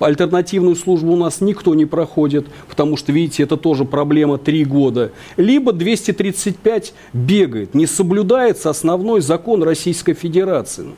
альтернативную 0.00 0.76
службу 0.76 1.12
у 1.12 1.16
нас 1.16 1.40
никто 1.40 1.74
не 1.74 1.86
проходит, 1.86 2.46
потому 2.68 2.96
что, 2.96 3.12
видите, 3.12 3.42
это 3.42 3.56
тоже 3.56 3.84
проблема 3.84 4.38
три 4.38 4.64
года. 4.64 5.12
Либо 5.36 5.72
235 5.72 6.92
бегает, 7.12 7.74
не 7.74 7.86
соблюдается 7.86 8.70
основной 8.70 9.20
закон 9.20 9.62
Российской 9.62 10.14
Федерации. 10.14 10.88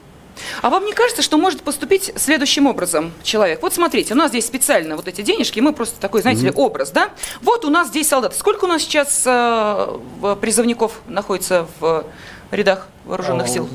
А 0.63 0.71
вам 0.71 0.85
не 0.85 0.93
кажется, 0.93 1.23
что 1.23 1.37
может 1.39 1.63
поступить 1.63 2.13
следующим 2.17 2.67
образом 2.67 3.13
человек? 3.23 3.61
Вот 3.63 3.75
смотрите, 3.75 4.15
у 4.15 4.17
нас 4.17 4.31
здесь 4.31 4.47
специально 4.47 4.97
вот 4.97 5.09
эти 5.09 5.23
денежки, 5.23 5.61
мы 5.61 5.73
просто 5.73 6.01
такой, 6.01 6.23
знаете 6.23 6.43
ли, 6.43 6.53
образ, 6.55 6.91
да? 6.91 7.11
Вот 7.43 7.65
у 7.65 7.71
нас 7.71 7.89
здесь 7.89 8.09
солдаты. 8.09 8.37
Сколько 8.37 8.65
у 8.65 8.69
нас 8.69 8.83
сейчас 8.83 9.23
э, 9.27 9.99
призывников 10.41 11.01
находится 11.09 11.67
в 11.79 12.05
рядах 12.51 12.89
вооруженных 13.05 13.47
а, 13.47 13.49
сил? 13.49 13.69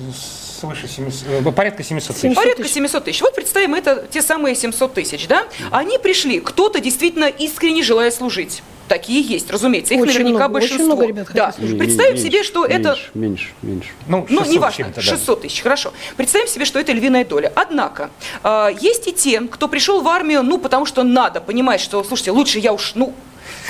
Свыше 0.65 0.88
700, 0.88 1.28
э, 1.28 1.51
порядка 1.51 1.84
700 1.84 2.15
тысяч. 2.15 2.36
Порядка 2.36 2.67
700 2.67 3.04
тысяч. 3.04 3.21
Вот 3.21 3.36
представим, 3.36 3.75
это 3.75 4.06
те 4.10 4.21
самые 4.21 4.56
700 4.56 4.93
тысяч, 4.93 5.28
да? 5.28 5.43
Они 5.71 5.97
пришли, 5.97 6.39
кто-то 6.39 6.80
действительно 6.80 7.25
искренне 7.25 7.84
желая 7.84 8.12
служить. 8.12 8.63
Такие 8.88 9.21
есть, 9.21 9.49
разумеется. 9.49 9.95
Их 9.95 10.01
очень 10.01 10.19
наверняка 10.19 10.47
много, 10.47 10.54
большинство. 10.54 10.86
Очень 10.86 10.86
много 10.86 11.08
ребят 11.08 11.28
да. 11.34 11.54
Представим 11.58 12.13
меньше, 12.13 12.23
себе, 12.23 12.43
что 12.43 12.67
меньше, 12.67 12.80
это... 12.80 12.97
Меньше, 13.15 13.47
меньше. 13.63 13.89
Ну, 14.08 14.28
ну 14.30 14.45
неважно, 14.45 14.93
600 14.95 15.41
тысяч, 15.41 15.62
хорошо. 15.62 15.91
Представим 16.17 16.47
себе, 16.47 16.65
что 16.65 16.80
это 16.80 16.91
львиная 16.91 17.25
доля. 17.25 17.51
Однако, 17.56 18.12
э, 18.43 18.69
есть 18.80 19.08
и 19.08 19.12
те, 19.12 19.41
кто 19.41 19.67
пришел 19.67 20.01
в 20.01 20.08
армию, 20.08 20.43
ну, 20.43 20.60
потому 20.60 20.86
что 20.86 21.01
надо, 21.01 21.41
понимать, 21.41 21.82
что, 21.82 22.04
слушайте, 22.04 22.30
лучше 22.30 22.60
я 22.60 22.73
уж, 22.73 22.93
ну, 22.93 23.15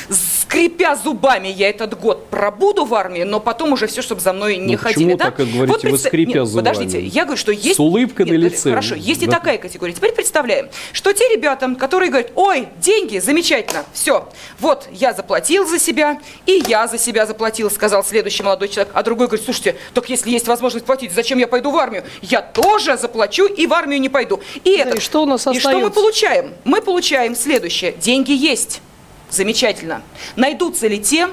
скрипя 0.09 0.95
зубами, 0.95 1.47
я 1.47 1.69
этот 1.69 1.99
год 1.99 2.27
пробуду 2.29 2.85
в 2.85 2.93
армии, 2.93 3.23
но 3.23 3.39
потом 3.39 3.73
уже 3.73 3.87
все, 3.87 4.01
чтобы 4.01 4.21
за 4.21 4.33
мной 4.33 4.57
не 4.57 4.73
Ну, 4.73 4.77
ходили. 4.77 5.05
почему 5.05 5.17
Да? 5.17 5.25
так 5.25 5.39
и 5.39 5.45
говорите, 5.45 5.89
вы 5.89 5.97
скрипя 5.97 6.39
Нет, 6.39 6.47
зубами? 6.47 6.65
Подождите, 6.73 7.01
я 7.05 7.23
говорю, 7.23 7.37
что 7.37 7.51
есть... 7.51 7.75
С 7.75 7.79
улыбкой 7.79 8.25
Нет, 8.25 8.33
на 8.35 8.37
лице. 8.37 8.69
Хорошо, 8.69 8.95
есть 8.95 9.23
и 9.23 9.25
Да. 9.25 9.33
такая 9.33 9.57
категория. 9.57 9.93
Теперь 9.93 10.11
представляем, 10.13 10.69
что 10.93 11.13
те 11.13 11.23
ребята, 11.33 11.73
которые 11.75 12.09
говорят, 12.09 12.31
ой, 12.35 12.67
деньги, 12.77 13.19
замечательно, 13.19 13.85
все, 13.93 14.27
вот, 14.59 14.87
я 14.91 15.13
заплатил 15.13 15.67
за 15.67 15.79
себя, 15.79 16.19
и 16.45 16.61
я 16.67 16.87
за 16.87 16.97
себя 16.97 17.25
заплатил, 17.25 17.69
сказал 17.71 18.03
следующий 18.03 18.43
молодой 18.43 18.67
человек. 18.69 18.91
А 18.95 19.03
другой 19.03 19.27
говорит, 19.27 19.45
слушайте, 19.45 19.75
так 19.93 20.09
если 20.09 20.29
есть 20.29 20.47
возможность 20.47 20.85
платить, 20.85 21.11
зачем 21.13 21.37
я 21.39 21.47
пойду 21.47 21.71
в 21.71 21.77
армию? 21.77 22.03
Я 22.21 22.41
тоже 22.41 22.97
заплачу 22.97 23.45
и 23.45 23.67
в 23.67 23.73
армию 23.73 23.99
не 23.99 24.09
пойду. 24.09 24.39
И, 24.63 24.77
Да, 24.77 24.83
это, 24.89 24.97
и 24.97 24.99
что 24.99 25.23
у 25.23 25.25
нас 25.25 25.41
И 25.41 25.59
что 25.59 25.69
мы 25.69 25.75
остается? 25.75 25.89
получаем? 25.91 26.53
Мы 26.63 26.81
получаем 26.81 27.35
следующее. 27.35 27.93
Деньги 27.93 28.31
есть. 28.31 28.81
Замечательно. 29.29 30.01
Найдутся 30.35 30.87
ли 30.87 30.99
те, 30.99 31.29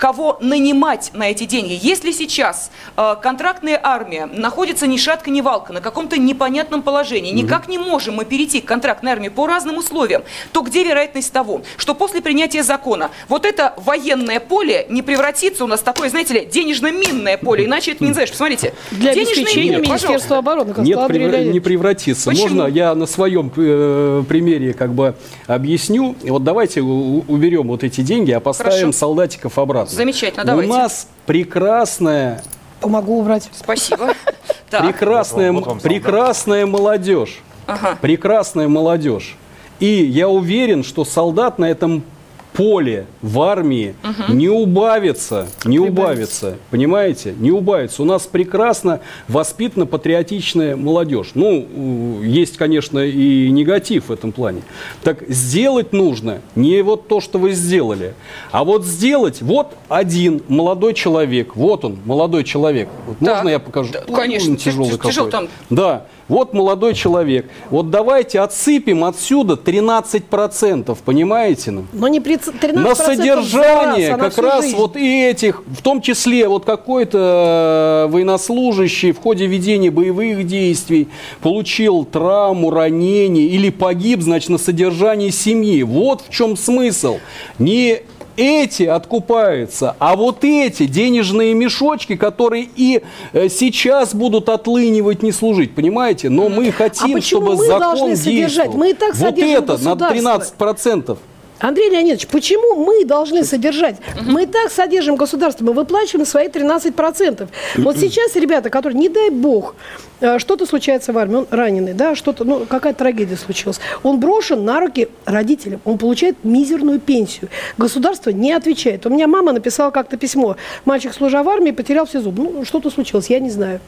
кого 0.00 0.38
нанимать 0.40 1.10
на 1.12 1.30
эти 1.30 1.44
деньги. 1.44 1.78
Если 1.80 2.10
сейчас 2.10 2.70
э, 2.96 3.16
контрактная 3.22 3.78
армия 3.80 4.26
находится 4.26 4.86
ни 4.86 4.96
шатка, 4.96 5.30
ни 5.30 5.42
валка, 5.42 5.74
на 5.74 5.82
каком-то 5.82 6.18
непонятном 6.18 6.80
положении, 6.80 7.30
никак 7.32 7.68
не 7.68 7.76
можем 7.76 8.14
мы 8.14 8.24
перейти 8.24 8.62
к 8.62 8.64
контрактной 8.64 9.12
армии 9.12 9.28
по 9.28 9.46
разным 9.46 9.76
условиям, 9.76 10.22
то 10.52 10.62
где 10.62 10.82
вероятность 10.84 11.30
того, 11.32 11.60
что 11.76 11.94
после 11.94 12.22
принятия 12.22 12.62
закона 12.62 13.10
вот 13.28 13.44
это 13.44 13.74
военное 13.76 14.40
поле 14.40 14.86
не 14.88 15.02
превратится 15.02 15.64
у 15.64 15.66
нас 15.66 15.80
в 15.80 15.84
такое, 15.84 16.08
знаете 16.08 16.32
ли, 16.32 16.46
денежно-минное 16.46 17.36
поле, 17.36 17.66
иначе 17.66 17.92
это 17.92 18.02
не 18.02 18.14
знаешь. 18.14 18.30
Посмотрите, 18.30 18.72
Для 18.90 19.12
обеспечения 19.12 19.76
Министерства 19.76 20.38
обороны, 20.38 20.72
как 20.72 20.84
Нет, 20.84 20.98
превра- 21.10 21.44
не 21.44 21.60
превратится. 21.60 22.30
Почему? 22.30 22.48
Можно 22.48 22.66
я 22.68 22.94
на 22.94 23.04
своем 23.04 23.52
э, 23.54 24.24
примере 24.26 24.72
как 24.72 24.94
бы 24.94 25.14
объясню? 25.46 26.16
Вот 26.22 26.42
давайте 26.42 26.80
уберем 26.80 27.68
вот 27.68 27.84
эти 27.84 28.00
деньги, 28.00 28.30
а 28.30 28.40
поставим 28.40 28.70
Хорошо. 28.78 28.92
солдатиков 28.98 29.58
обратно. 29.58 29.89
Замечательно, 29.90 30.44
давайте. 30.44 30.70
У 30.72 30.74
нас 30.74 31.08
прекрасная, 31.26 32.42
Помогу 32.80 33.20
убрать. 33.20 33.48
Спасибо. 33.52 34.14
Прекрасная, 34.70 35.52
Вот 35.52 35.54
вам- 35.54 35.54
вот 35.54 35.66
вам 35.66 35.80
солдат. 35.80 35.82
прекрасная 35.82 36.66
молодежь. 36.66 37.40
Ага. 37.66 37.98
Прекрасная 38.00 38.68
молодежь. 38.68 39.36
И 39.80 39.86
я 39.86 40.28
уверен, 40.28 40.82
что 40.84 41.04
солдат 41.04 41.58
на 41.58 41.66
этом 41.66 42.02
поле 42.52 43.06
в 43.22 43.40
армии 43.40 43.94
не 44.28 44.48
убавится, 44.48 45.48
не 45.64 45.78
убавится, 45.78 46.56
понимаете, 46.70 47.34
не 47.38 47.50
убавится. 47.50 48.02
У 48.02 48.04
нас 48.04 48.26
прекрасно 48.26 49.00
воспитана 49.28 49.86
патриотичная 49.86 50.76
молодежь. 50.76 51.30
Ну, 51.34 52.20
есть, 52.22 52.56
конечно, 52.56 52.98
и 52.98 53.50
негатив 53.50 54.08
в 54.08 54.12
этом 54.12 54.32
плане. 54.32 54.62
Так 55.02 55.22
сделать 55.28 55.92
нужно 55.92 56.40
не 56.54 56.82
вот 56.82 57.08
то, 57.08 57.20
что 57.20 57.38
вы 57.38 57.52
сделали, 57.52 58.14
а 58.50 58.64
вот 58.64 58.84
сделать 58.84 59.42
вот 59.42 59.74
один 59.88 60.42
молодой 60.48 60.94
человек, 60.94 61.56
вот 61.56 61.84
он, 61.84 61.98
молодой 62.04 62.44
человек. 62.44 62.88
Вот 63.06 63.18
Так. 63.18 63.36
Можно 63.36 63.48
я 63.48 63.58
покажу? 63.58 63.92
Да, 63.92 64.02
конечно. 64.14 64.50
Он 64.50 64.56
тяжелый 64.56 64.90
Тяж- 64.90 65.02
тяжелый 65.08 65.30
там. 65.30 65.48
Да, 65.70 66.06
вот 66.30 66.54
молодой 66.54 66.94
человек. 66.94 67.50
Вот 67.70 67.90
давайте 67.90 68.40
отсыпем 68.40 69.04
отсюда 69.04 69.54
13%, 69.54 70.96
понимаете? 71.04 71.72
ну? 71.72 71.84
Но 71.92 72.08
не 72.08 72.20
при 72.20 72.36
ц- 72.36 72.52
13% 72.52 72.72
На 72.72 72.82
за 72.82 72.88
раз, 72.88 72.98
содержание 72.98 74.14
а 74.14 74.18
как 74.18 74.38
раз 74.38 74.64
жизнь. 74.64 74.76
вот 74.76 74.96
и 74.96 75.24
этих, 75.24 75.62
в 75.66 75.82
том 75.82 76.00
числе 76.00 76.48
вот 76.48 76.64
какой-то 76.64 78.06
э, 78.08 78.12
военнослужащий 78.12 79.10
в 79.12 79.18
ходе 79.18 79.46
ведения 79.46 79.90
боевых 79.90 80.46
действий 80.46 81.08
получил 81.42 82.04
травму, 82.04 82.70
ранение 82.70 83.46
или 83.46 83.70
погиб, 83.70 84.20
значит, 84.22 84.50
на 84.50 84.58
содержании 84.58 85.30
семьи. 85.30 85.82
Вот 85.82 86.22
в 86.22 86.30
чем 86.32 86.56
смысл. 86.56 87.18
Не 87.58 88.02
эти 88.40 88.84
откупаются, 88.84 89.94
а 89.98 90.16
вот 90.16 90.44
эти 90.44 90.86
денежные 90.86 91.52
мешочки, 91.52 92.16
которые 92.16 92.68
и 92.74 93.02
э, 93.32 93.48
сейчас 93.50 94.14
будут 94.14 94.48
отлынивать, 94.48 95.22
не 95.22 95.30
служить, 95.30 95.74
понимаете? 95.74 96.30
Но 96.30 96.48
мы 96.48 96.72
хотим, 96.72 97.16
А 97.16 97.20
чтобы 97.20 97.56
мы 97.56 97.66
закон 97.66 97.80
должны 97.80 98.16
действовал. 98.16 98.72
Мы 98.78 98.90
и 98.90 98.94
так 98.94 99.14
вот 99.14 99.38
это 99.38 99.78
на 99.78 99.94
государство. 99.94 100.74
13%. 100.74 101.18
Андрей 101.60 101.90
Леонидович, 101.90 102.26
почему 102.26 102.74
мы 102.84 103.04
должны 103.04 103.44
содержать? 103.44 103.96
Мы 104.22 104.44
и 104.44 104.46
так 104.46 104.70
содержим 104.70 105.16
государство, 105.16 105.64
мы 105.64 105.74
выплачиваем 105.74 106.26
свои 106.26 106.48
13%. 106.48 107.48
Вот 107.76 107.98
сейчас 107.98 108.34
ребята, 108.34 108.70
которые, 108.70 108.98
не 108.98 109.10
дай 109.10 109.30
бог, 109.30 109.74
э, 110.20 110.38
что-то 110.38 110.64
случается 110.64 111.12
в 111.12 111.18
армии, 111.18 111.36
он 111.36 111.46
раненый, 111.50 111.92
да, 111.92 112.14
что-то, 112.14 112.44
ну, 112.44 112.64
какая-то 112.66 113.00
трагедия 113.00 113.36
случилась. 113.36 113.78
Он 114.02 114.18
брошен 114.18 114.64
на 114.64 114.80
руки 114.80 115.08
родителям, 115.26 115.80
он 115.84 115.98
получает 115.98 116.36
мизерную 116.44 116.98
пенсию. 116.98 117.50
Государство 117.76 118.30
не 118.30 118.52
отвечает. 118.52 119.04
У 119.04 119.10
меня 119.10 119.28
мама 119.28 119.52
написала 119.52 119.90
как-то 119.90 120.16
письмо. 120.16 120.56
Мальчик, 120.86 121.12
служа 121.12 121.42
в 121.42 121.48
армии, 121.48 121.72
потерял 121.72 122.06
все 122.06 122.20
зубы. 122.20 122.42
Ну, 122.42 122.64
что-то 122.64 122.90
случилось, 122.90 123.28
я 123.28 123.38
не 123.38 123.50
знаю. 123.50 123.80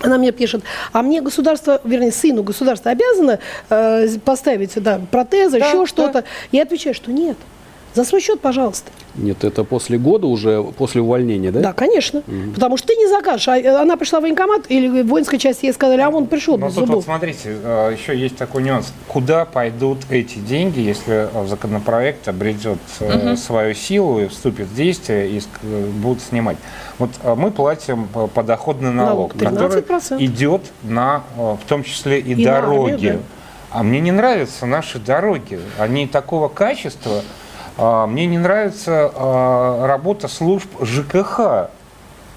Она 0.00 0.18
мне 0.18 0.32
пишет, 0.32 0.62
а 0.92 1.02
мне 1.02 1.20
государство, 1.20 1.80
вернее, 1.84 2.12
сыну 2.12 2.42
государство 2.42 2.90
обязано 2.90 3.38
э, 3.68 4.08
поставить 4.24 4.72
да, 4.82 5.00
протезы, 5.10 5.58
Да, 5.58 5.66
еще 5.66 5.80
да. 5.80 5.86
что-то. 5.86 6.24
Я 6.52 6.62
отвечаю, 6.62 6.94
что 6.94 7.12
нет. 7.12 7.36
За 7.94 8.04
свой 8.04 8.20
счет, 8.20 8.40
пожалуйста. 8.40 8.90
Нет, 9.16 9.42
это 9.42 9.64
после 9.64 9.98
года 9.98 10.28
уже, 10.28 10.62
после 10.62 11.00
увольнения, 11.00 11.50
да? 11.50 11.60
Да, 11.60 11.72
конечно. 11.72 12.22
Потому 12.54 12.76
что 12.76 12.86
ты 12.88 12.94
не 12.94 13.08
закажешь. 13.08 13.48
А, 13.48 13.58
э, 13.58 13.68
она 13.76 13.96
пришла 13.96 14.20
в 14.20 14.22
военкомат 14.22 14.66
или 14.68 15.02
в 15.02 15.08
воинской 15.08 15.38
части, 15.40 15.64
ей 15.66 15.72
сказали, 15.72 16.00
а 16.00 16.08
он 16.08 16.26
пришел 16.28 16.56
Но 16.56 16.66
без 16.68 16.74
тут 16.74 16.82
вот 16.82 16.86
зубов. 16.88 17.04
смотрите, 17.04 17.56
э, 17.62 17.96
еще 17.98 18.16
есть 18.16 18.36
такой 18.36 18.62
нюанс. 18.62 18.92
Куда 19.08 19.44
пойдут 19.44 19.98
эти 20.10 20.38
деньги, 20.38 20.78
если 20.78 21.28
э, 21.32 21.46
законопроект 21.48 22.28
обретет 22.28 22.78
э, 23.00 23.34
свою 23.34 23.74
силу 23.74 24.20
и 24.20 24.28
вступит 24.28 24.66
в 24.68 24.74
действие 24.76 25.28
и 25.28 25.42
будут 26.00 26.22
снимать? 26.22 26.56
Вот 27.00 27.10
мы 27.36 27.50
платим 27.50 28.06
подоходный 28.34 28.92
налог, 28.92 29.34
Налог 29.34 29.58
который 29.58 29.82
13%. 29.82 30.24
идет 30.24 30.60
на, 30.84 31.24
в 31.36 31.58
том 31.66 31.82
числе 31.82 32.20
и, 32.20 32.32
И 32.34 32.44
дороги. 32.44 32.92
армию, 33.06 33.12
да. 33.14 33.20
А 33.72 33.82
мне 33.82 34.00
не 34.00 34.12
нравятся 34.12 34.66
наши 34.66 34.98
дороги. 34.98 35.58
Они 35.78 36.06
такого 36.06 36.48
качества. 36.48 37.22
А, 37.80 38.06
Мне 38.06 38.26
не 38.26 38.36
нравится 38.36 39.10
а, 39.14 39.86
работа 39.86 40.28
служб 40.28 40.68
ЖКХ. 40.82 41.70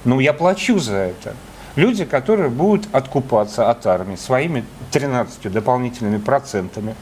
Ну, 0.06 0.20
я 0.22 0.32
плачу 0.32 0.80
за 0.80 0.96
это. 0.96 1.36
Люди, 1.76 2.06
которые 2.06 2.50
будут 2.50 2.88
откупаться 2.94 3.70
от 3.70 3.86
армии 3.86 4.16
своими 4.16 4.64
13 4.92 5.52
дополнительными 5.52 6.18
процентами, 6.18 6.96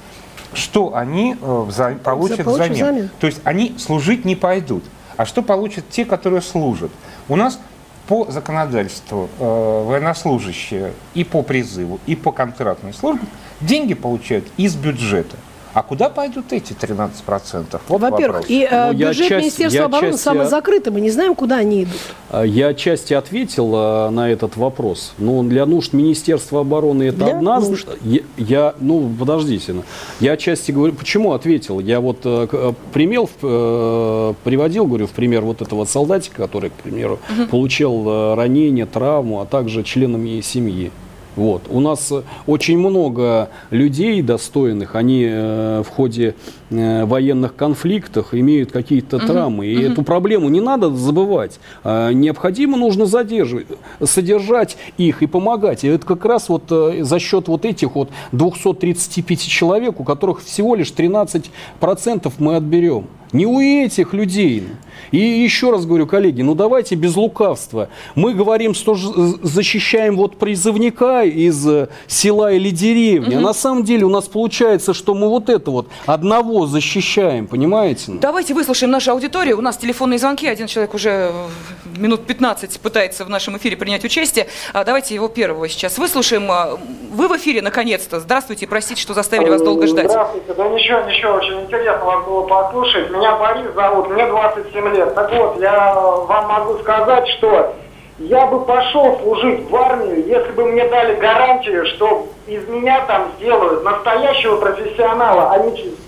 что 0.53 0.95
они 0.95 1.33
э, 1.33 1.35
вза- 1.35 1.97
получат 1.99 2.45
получат 2.45 2.67
взамен? 2.67 2.73
взамен. 2.75 3.09
То 3.19 3.27
есть 3.27 3.41
они 3.43 3.75
служить 3.77 4.23
не 4.25 4.35
пойдут. 4.35 4.83
А 5.17 5.25
что 5.25 5.41
получат 5.41 5.89
те, 5.89 6.05
которые 6.05 6.41
служат? 6.41 6.91
У 7.27 7.35
нас 7.35 7.59
по 8.07 8.25
законодательству 8.31 9.29
э, 9.39 9.43
военнослужащие 9.43 10.93
и 11.13 11.23
по 11.25 11.43
призыву, 11.43 11.99
и 12.05 12.15
по 12.15 12.31
контрактной 12.31 12.93
службе 12.93 13.27
деньги 13.59 13.93
получают 13.93 14.47
из 14.57 14.75
бюджета. 14.75 15.35
А 15.73 15.83
куда 15.83 16.09
пойдут 16.09 16.51
эти 16.51 16.73
13%? 16.73 17.79
Вот 17.87 18.01
Во-первых, 18.01 18.49
и 18.49 18.67
э, 18.69 18.87
Ну, 18.87 18.93
бюджет 18.93 19.27
часть- 19.29 19.41
Министерства 19.41 19.85
обороны 19.85 20.11
часть, 20.11 20.23
самый 20.23 20.45
э, 20.45 20.49
закрытый, 20.49 20.91
мы 20.91 20.99
не 20.99 21.09
знаем, 21.09 21.33
куда 21.33 21.57
они 21.57 21.83
идут. 21.83 21.99
А, 22.29 22.43
Я 22.43 22.67
отчасти 22.67 23.13
ответил 23.13 23.71
а, 23.73 24.09
на 24.09 24.29
этот 24.29 24.57
вопрос. 24.57 25.13
Но 25.17 25.43
для 25.43 25.65
нужд 25.65 25.93
Министерства 25.93 26.61
обороны 26.61 27.03
это 27.03 27.17
Для 27.25 27.37
одна... 27.37 27.59
нужд. 27.61 27.87
Я, 28.03 28.19
я- 28.37 28.75
ну, 28.81 29.09
подождите. 29.17 29.71
ну. 29.73 29.83
Я 30.19 30.33
отчасти 30.33 30.71
говорю, 30.71 30.93
почему 30.93 31.31
ответил? 31.33 31.79
Я 31.79 32.01
вот 32.01 32.19
э, 32.25 32.47
э, 32.51 32.73
пример 32.91 33.27
э, 33.41 34.33
приводил, 34.43 34.85
говорю, 34.87 35.07
в 35.07 35.11
пример 35.11 35.41
вот 35.41 35.61
этого 35.61 35.85
солдатика, 35.85 36.35
который, 36.43 36.69
к 36.71 36.73
примеру, 36.73 37.19
получил 37.49 38.03
э, 38.07 38.35
ранение, 38.35 38.85
травму, 38.85 39.39
а 39.41 39.45
также 39.45 39.83
членами 39.83 40.41
семьи. 40.41 40.91
Вот. 41.35 41.63
У 41.69 41.79
нас 41.79 42.11
э, 42.11 42.23
очень 42.45 42.77
много 42.77 43.49
людей 43.69 44.21
достойных, 44.21 44.95
они 44.95 45.25
э, 45.29 45.83
в 45.85 45.89
ходе 45.89 46.35
э, 46.69 47.05
военных 47.05 47.55
конфликтов 47.55 48.33
имеют 48.33 48.71
какие-то 48.71 49.19
травмы. 49.19 49.67
И 49.67 49.81
эту 49.81 50.03
проблему 50.03 50.49
не 50.49 50.59
надо 50.59 50.89
забывать. 50.89 51.59
А, 51.83 52.11
необходимо 52.11 52.77
нужно 52.77 53.05
задерживать, 53.05 53.67
содержать 54.03 54.77
их 54.97 55.23
и 55.23 55.27
помогать. 55.27 55.83
И 55.83 55.87
это 55.87 56.05
как 56.05 56.25
раз 56.25 56.49
вот 56.49 56.63
э, 56.69 57.03
за 57.03 57.19
счет 57.19 57.47
вот 57.47 57.65
этих 57.65 57.95
вот 57.95 58.09
235 58.33 59.39
человек, 59.41 59.99
у 59.99 60.03
которых 60.03 60.43
всего 60.43 60.75
лишь 60.75 60.91
13% 60.91 62.31
мы 62.39 62.55
отберем. 62.57 63.07
Не 63.33 63.45
у 63.45 63.59
этих 63.59 64.13
людей. 64.13 64.67
И 65.11 65.17
еще 65.17 65.71
раз 65.71 65.85
говорю, 65.85 66.07
коллеги, 66.07 66.41
ну 66.41 66.55
давайте 66.55 66.95
без 66.95 67.15
лукавства. 67.15 67.89
Мы 68.15 68.33
говорим, 68.33 68.73
что 68.73 68.95
защищаем 68.95 70.15
вот 70.15 70.37
призывника 70.37 71.23
из 71.23 71.67
э, 71.67 71.89
села 72.07 72.53
или 72.53 72.69
деревни. 72.69 73.35
А 73.35 73.39
на 73.39 73.53
самом 73.53 73.83
деле 73.83 74.05
у 74.05 74.09
нас 74.09 74.25
получается, 74.25 74.93
что 74.93 75.13
мы 75.13 75.27
вот 75.29 75.49
это 75.49 75.69
вот 75.71 75.87
одного 76.05 76.65
защищаем, 76.65 77.47
понимаете? 77.47 78.13
Давайте 78.21 78.53
выслушаем 78.53 78.91
нашу 78.91 79.11
аудиторию. 79.11 79.57
У 79.57 79.61
нас 79.61 79.77
телефонные 79.77 80.17
звонки. 80.19 80.47
Один 80.47 80.67
человек 80.67 80.93
уже 80.93 81.09
э, 81.09 81.97
минут 81.97 82.25
15 82.25 82.79
пытается 82.79 83.25
в 83.25 83.29
нашем 83.29 83.57
эфире 83.57 83.75
принять 83.75 84.03
участие. 84.05 84.47
А, 84.73 84.83
Давайте 84.85 85.15
его 85.15 85.27
первого 85.27 85.67
сейчас 85.67 85.97
выслушаем. 85.97 86.49
А, 86.49 86.77
Вы 87.11 87.27
в 87.27 87.35
эфире, 87.37 87.61
наконец-то. 87.61 88.19
Здравствуйте. 88.19 88.67
Простите, 88.67 89.01
что 89.01 89.13
заставили 89.13 89.49
вас 89.49 89.61
долго 89.61 89.87
ждать. 89.87 90.09
Здравствуйте. 90.09 90.53
Да 90.53 90.67
ничего, 90.69 91.01
ничего, 91.01 91.33
очень 91.33 91.61
интересно 91.61 92.05
вас 92.05 92.25
было 92.25 92.41
послушать. 92.43 93.11
Меня 93.21 93.35
Борис 93.35 93.71
зовут, 93.75 94.09
мне 94.09 94.25
27 94.25 94.95
лет. 94.95 95.13
Так 95.13 95.31
вот, 95.31 95.61
я 95.61 95.93
вам 95.93 96.47
могу 96.47 96.79
сказать, 96.79 97.27
что 97.37 97.75
я 98.17 98.47
бы 98.47 98.65
пошел 98.65 99.19
служить 99.21 99.69
в 99.69 99.75
армию, 99.75 100.25
если 100.25 100.51
бы 100.53 100.65
мне 100.65 100.87
дали 100.87 101.15
гарантию, 101.19 101.85
что 101.85 102.27
из 102.47 102.67
меня 102.67 103.05
там 103.05 103.27
сделают 103.37 103.83
настоящего 103.83 104.57
профессионала, 104.57 105.51
а 105.51 105.59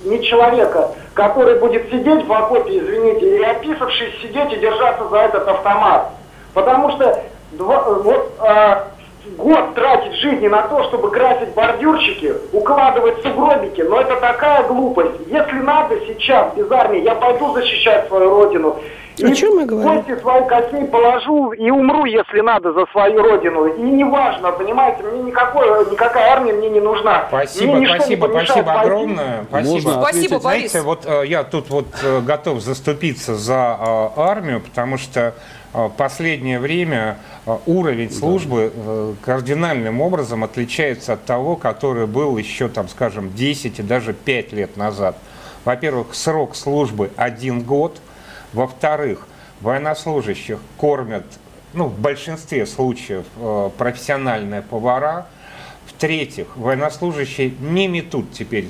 не, 0.05 0.23
человека, 0.23 0.89
который 1.13 1.59
будет 1.59 1.87
сидеть 1.91 2.25
в 2.25 2.33
окопе, 2.33 2.79
извините, 2.79 3.37
и 3.37 3.43
описавшись 3.43 4.21
сидеть 4.21 4.51
и 4.53 4.59
держаться 4.59 5.07
за 5.09 5.17
этот 5.17 5.47
автомат. 5.47 6.09
Потому 6.55 6.91
что 6.91 7.23
два, 7.51 7.83
вот, 7.83 8.31
а, 8.39 8.87
год 9.37 9.75
тратить 9.75 10.13
жизни 10.19 10.47
на 10.47 10.63
то, 10.63 10.83
чтобы 10.85 11.09
красить 11.11 11.49
бордюрчики, 11.53 12.33
укладывать 12.51 13.21
сугробики, 13.23 13.81
но 13.81 14.01
это 14.01 14.15
такая 14.17 14.67
глупость. 14.67 15.15
Если 15.27 15.59
надо 15.59 15.95
сейчас 16.07 16.53
без 16.55 16.69
армии, 16.71 17.01
я 17.01 17.15
пойду 17.15 17.53
защищать 17.53 18.07
свою 18.07 18.29
родину. 18.29 18.77
О 19.21 19.27
И 19.27 19.35
чем 19.35 19.57
мы 19.57 19.65
говорим? 19.65 20.03
Кости 20.03 20.19
своих 20.21 20.47
костей 20.47 20.85
положу 20.85 21.51
и 21.51 21.69
умру, 21.69 22.05
если 22.05 22.39
надо, 22.41 22.73
за 22.73 22.85
свою 22.87 23.21
родину. 23.21 23.67
И 23.67 23.81
неважно, 23.81 24.51
понимаете, 24.51 25.03
мне 25.03 25.23
никакой, 25.23 25.67
никакая 25.91 26.31
армия 26.33 26.53
мне 26.53 26.69
не 26.69 26.79
нужна. 26.79 27.25
Спасибо, 27.27 27.73
Мне 27.73 27.87
спасибо, 27.87 28.25
спасибо 28.31 28.63
пойти. 28.63 28.79
огромное. 28.79 29.43
Спасибо. 29.49 29.71
Можно 29.71 30.01
Спасибо? 30.01 30.39
Борис. 30.39 30.71
Знаете, 30.71 30.81
вот 30.81 31.05
э, 31.05 31.27
я 31.27 31.43
тут 31.43 31.69
вот 31.69 31.85
э, 32.03 32.21
готов 32.21 32.61
заступиться 32.61 33.35
за 33.35 33.77
э, 33.79 34.19
армию, 34.19 34.61
потому 34.61 34.97
что 34.97 35.35
э, 35.75 35.89
последнее 35.95 36.59
время 36.59 37.17
э, 37.29 37.32
уровень 37.45 38.11
службы 38.11 38.71
э, 38.73 39.13
кардинальным 39.21 40.01
образом 40.01 40.43
отличается 40.43 41.13
от 41.13 41.25
того, 41.25 41.55
который 41.55 42.07
был 42.07 42.37
еще, 42.37 42.69
там, 42.69 42.87
скажем, 42.87 43.33
10 43.33 43.79
и 43.79 43.83
даже 43.83 44.13
5 44.13 44.53
лет 44.53 44.77
назад. 44.77 45.17
Во-первых, 45.65 46.15
срок 46.15 46.55
службы 46.55 47.11
один 47.15 47.63
год. 47.63 47.99
Во-вторых, 48.53 49.27
военнослужащих 49.61 50.59
кормят, 50.77 51.25
ну, 51.73 51.87
в 51.87 51.99
большинстве 51.99 52.65
случаев, 52.65 53.25
э, 53.37 53.69
профессиональные 53.77 54.61
повара. 54.61 55.27
В-третьих, 55.85 56.55
военнослужащие 56.55 57.53
не 57.59 57.87
метут 57.87 58.31
теперь 58.31 58.69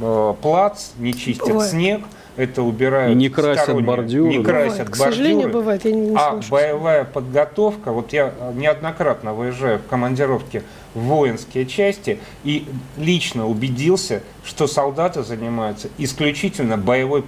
э, 0.00 0.34
плац, 0.40 0.90
не 0.96 1.12
чистят 1.12 1.68
снег, 1.68 2.02
это 2.40 2.62
убирают 2.62 3.12
И 3.12 3.14
не 3.14 3.28
красят 3.28 3.64
сторонние- 3.64 3.86
бордюры. 3.86 4.30
Не 4.38 4.42
красят 4.44 4.70
Бывает. 4.70 4.90
К 4.90 4.96
сожалению, 4.96 5.36
бордюры. 5.42 5.52
бывает, 5.62 5.84
я 5.84 5.92
не- 5.92 6.00
не 6.10 6.16
а 6.16 6.40
боевая 6.48 7.04
подготовка, 7.04 7.92
вот 7.92 8.12
я 8.12 8.32
неоднократно 8.54 9.34
выезжаю 9.34 9.78
в 9.78 9.86
командировки 9.86 10.62
в 10.94 11.00
воинские 11.00 11.66
части 11.66 12.18
и 12.44 12.66
лично 12.96 13.46
убедился, 13.46 14.22
что 14.44 14.66
солдаты 14.66 15.22
занимаются 15.22 15.88
исключительно 15.98 16.76
боевой 16.78 17.22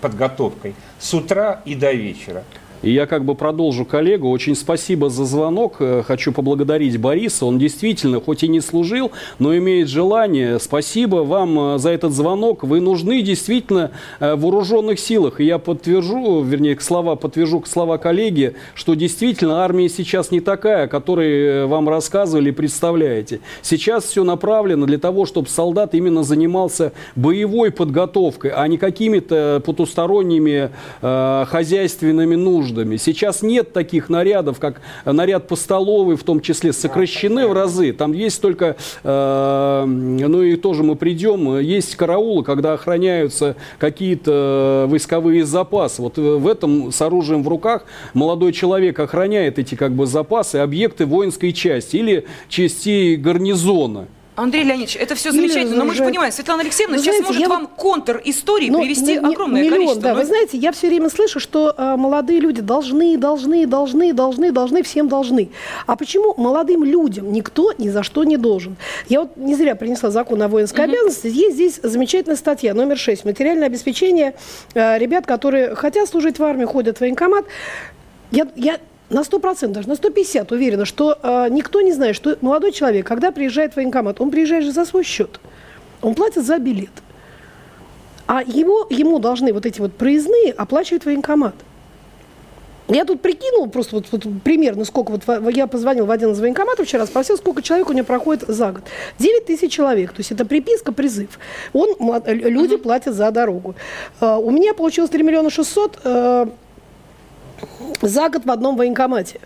подготовкой 0.00 0.74
с 0.98 1.12
утра 1.14 1.60
и 1.64 1.74
до 1.74 1.92
вечера. 1.92 2.44
И 2.84 2.92
я 2.92 3.06
как 3.06 3.24
бы 3.24 3.34
продолжу 3.34 3.86
коллегу. 3.86 4.28
Очень 4.28 4.54
спасибо 4.54 5.08
за 5.08 5.24
звонок. 5.24 5.76
Э, 5.80 6.02
Хочу 6.06 6.32
поблагодарить 6.32 6.98
Бориса. 6.98 7.46
Он 7.46 7.58
действительно, 7.58 8.20
хоть 8.20 8.42
и 8.42 8.48
не 8.48 8.60
служил, 8.60 9.10
но 9.38 9.56
имеет 9.56 9.88
желание. 9.88 10.58
Спасибо 10.58 11.16
вам 11.16 11.76
э, 11.76 11.78
за 11.78 11.88
этот 11.90 12.12
звонок. 12.12 12.62
Вы 12.62 12.80
нужны 12.80 13.22
действительно 13.22 13.92
э, 14.20 14.34
в 14.34 14.42
вооруженных 14.42 14.98
силах. 14.98 15.40
И 15.40 15.44
я 15.44 15.56
подтвержу, 15.56 16.42
вернее, 16.42 16.76
к 16.76 16.82
слова, 16.82 17.16
подтвержу 17.16 17.60
к 17.60 17.66
слова 17.66 17.96
коллеги, 17.96 18.54
что 18.74 18.92
действительно 18.92 19.64
армия 19.64 19.88
сейчас 19.88 20.30
не 20.30 20.40
такая, 20.40 20.84
о 20.84 20.88
которой 20.88 21.66
вам 21.66 21.88
рассказывали 21.88 22.50
и 22.50 22.52
представляете. 22.52 23.40
Сейчас 23.62 24.04
все 24.04 24.24
направлено 24.24 24.84
для 24.84 24.98
того, 24.98 25.24
чтобы 25.24 25.48
солдат 25.48 25.94
именно 25.94 26.22
занимался 26.22 26.92
боевой 27.16 27.70
подготовкой, 27.70 28.50
а 28.50 28.68
не 28.68 28.76
какими-то 28.76 29.62
потусторонними 29.64 30.68
э, 31.00 31.44
хозяйственными 31.48 32.34
нуждами. 32.34 32.73
Сейчас 32.98 33.42
нет 33.42 33.72
таких 33.72 34.08
нарядов, 34.08 34.58
как 34.58 34.80
наряд 35.04 35.48
по 35.48 35.56
столовой, 35.56 36.16
в 36.16 36.24
том 36.24 36.40
числе, 36.40 36.72
сокращены 36.72 37.46
в 37.46 37.52
разы. 37.52 37.92
Там 37.92 38.12
есть 38.12 38.40
только, 38.40 38.76
э, 39.02 39.84
ну 39.86 40.42
и 40.42 40.56
тоже 40.56 40.82
мы 40.82 40.96
придем, 40.96 41.58
есть 41.58 41.96
караулы, 41.96 42.44
когда 42.44 42.74
охраняются 42.74 43.56
какие-то 43.78 44.86
войсковые 44.88 45.44
запасы. 45.44 46.02
Вот 46.02 46.18
в 46.18 46.46
этом 46.46 46.92
с 46.92 47.00
оружием 47.00 47.42
в 47.42 47.48
руках 47.48 47.84
молодой 48.12 48.52
человек 48.52 48.98
охраняет 48.98 49.58
эти 49.58 49.74
как 49.74 49.92
бы 49.92 50.06
запасы, 50.06 50.56
объекты 50.56 51.06
воинской 51.06 51.52
части 51.52 51.96
или 51.96 52.26
частей 52.48 53.16
гарнизона. 53.16 54.06
Андрей 54.36 54.64
Леонидович, 54.64 54.96
это 54.96 55.14
все 55.14 55.28
Юлия 55.28 55.42
замечательно, 55.48 55.76
но 55.76 55.84
мы 55.84 55.94
же 55.94 56.02
понимаем, 56.04 56.32
Светлана 56.32 56.62
Алексеевна 56.62 56.98
сейчас 56.98 57.16
знаете, 57.18 57.26
может 57.26 57.40
я 57.40 57.48
вам 57.48 57.66
контр 57.68 58.20
истории 58.24 58.68
Ну, 58.68 58.80
привести 58.80 59.20
ну, 59.20 59.28
не- 59.28 59.34
огромное 59.34 59.62
миллион, 59.62 59.74
количество. 59.78 60.02
Да, 60.02 60.12
но- 60.14 60.20
вы 60.20 60.24
знаете, 60.26 60.58
я 60.58 60.72
все 60.72 60.88
время 60.88 61.08
слышу, 61.08 61.38
что 61.38 61.72
а, 61.76 61.96
молодые 61.96 62.40
люди 62.40 62.60
должны, 62.60 63.16
должны, 63.16 63.64
должны, 63.66 64.12
должны, 64.12 64.50
должны, 64.50 64.82
всем 64.82 65.08
должны. 65.08 65.50
А 65.86 65.94
почему 65.94 66.34
молодым 66.36 66.82
людям 66.82 67.32
никто 67.32 67.72
ни 67.78 67.88
за 67.88 68.02
что 68.02 68.24
не 68.24 68.36
должен? 68.36 68.76
Я 69.08 69.20
вот 69.20 69.36
не 69.36 69.54
зря 69.54 69.76
принесла 69.76 70.10
закон 70.10 70.42
о 70.42 70.48
воинской 70.48 70.84
обязанности. 70.84 71.28
Есть 71.28 71.54
здесь 71.54 71.80
замечательная 71.82 72.36
статья, 72.36 72.74
номер 72.74 72.98
6. 72.98 73.24
Материальное 73.24 73.66
обеспечение 73.68 74.34
а, 74.74 74.98
ребят, 74.98 75.26
которые 75.26 75.76
хотят 75.76 76.08
служить 76.08 76.40
в 76.40 76.42
армии, 76.42 76.64
ходят 76.64 76.96
в 76.98 77.00
военкомат. 77.02 77.44
Я, 78.32 78.48
я 78.56 78.78
на 79.10 79.20
100%, 79.20 79.68
даже 79.68 79.88
на 79.88 79.96
150 79.96 80.52
уверена, 80.52 80.84
что 80.84 81.18
а, 81.22 81.48
никто 81.48 81.80
не 81.80 81.92
знает, 81.92 82.16
что 82.16 82.36
молодой 82.40 82.72
человек, 82.72 83.06
когда 83.06 83.30
приезжает 83.30 83.74
в 83.74 83.76
военкомат, 83.76 84.20
он 84.20 84.30
приезжает 84.30 84.64
же 84.64 84.72
за 84.72 84.84
свой 84.84 85.04
счет. 85.04 85.40
Он 86.02 86.14
платит 86.14 86.44
за 86.44 86.58
билет. 86.58 86.90
А 88.26 88.42
его, 88.42 88.86
ему 88.90 89.18
должны 89.18 89.52
вот 89.52 89.66
эти 89.66 89.80
вот 89.80 89.94
проездные 89.94 90.52
оплачивать 90.52 91.04
военкомат. 91.04 91.54
Я 92.88 93.06
тут 93.06 93.22
прикинул 93.22 93.68
просто 93.70 93.96
вот, 93.96 94.06
вот 94.12 94.24
примерно 94.42 94.84
сколько, 94.84 95.10
вот 95.10 95.26
во- 95.26 95.50
я 95.50 95.66
позвонил 95.66 96.04
в 96.04 96.10
один 96.10 96.32
из 96.32 96.40
военкоматов 96.40 96.86
вчера, 96.86 97.06
спросил, 97.06 97.38
сколько 97.38 97.62
человек 97.62 97.88
у 97.88 97.94
него 97.94 98.04
проходит 98.04 98.44
за 98.46 98.72
год. 98.72 98.82
9 99.18 99.46
тысяч 99.46 99.72
человек, 99.72 100.10
то 100.10 100.20
есть 100.20 100.32
это 100.32 100.44
приписка, 100.44 100.92
призыв. 100.92 101.38
Он, 101.72 101.96
э, 102.26 102.34
люди 102.34 102.76
платят 102.76 103.14
за 103.14 103.30
дорогу. 103.30 103.74
А, 104.20 104.38
у 104.38 104.50
меня 104.50 104.74
получилось 104.74 105.10
3 105.10 105.22
миллиона 105.22 105.48
600 105.48 105.98
э, 106.04 106.46
за 108.02 108.28
год 108.28 108.44
в 108.44 108.50
одном 108.50 108.76
военкомате. 108.76 109.40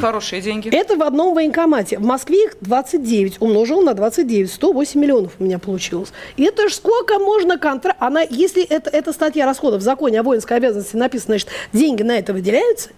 Хорошие 0.00 0.42
деньги. 0.42 0.68
Это 0.74 0.96
в 0.96 1.02
одном 1.02 1.34
военкомате. 1.34 1.98
В 1.98 2.04
Москве 2.04 2.44
их 2.44 2.56
29. 2.60 3.40
Умножил 3.40 3.82
на 3.82 3.94
29. 3.94 4.50
108 4.50 5.00
миллионов 5.00 5.32
у 5.38 5.44
меня 5.44 5.58
получилось. 5.58 6.12
И 6.36 6.44
это 6.44 6.68
ж 6.68 6.74
сколько 6.74 7.18
можно 7.18 7.58
контра... 7.58 7.94
Она, 7.98 8.22
если 8.22 8.64
это, 8.64 8.90
эта 8.90 9.12
статья 9.12 9.46
расходов 9.46 9.80
в 9.80 9.84
законе 9.84 10.20
о 10.20 10.22
воинской 10.22 10.56
обязанности 10.56 10.96
написано, 10.96 11.34
значит, 11.34 11.48
деньги 11.72 12.02
на 12.02 12.18
это 12.18 12.32
выделяются? 12.32 12.90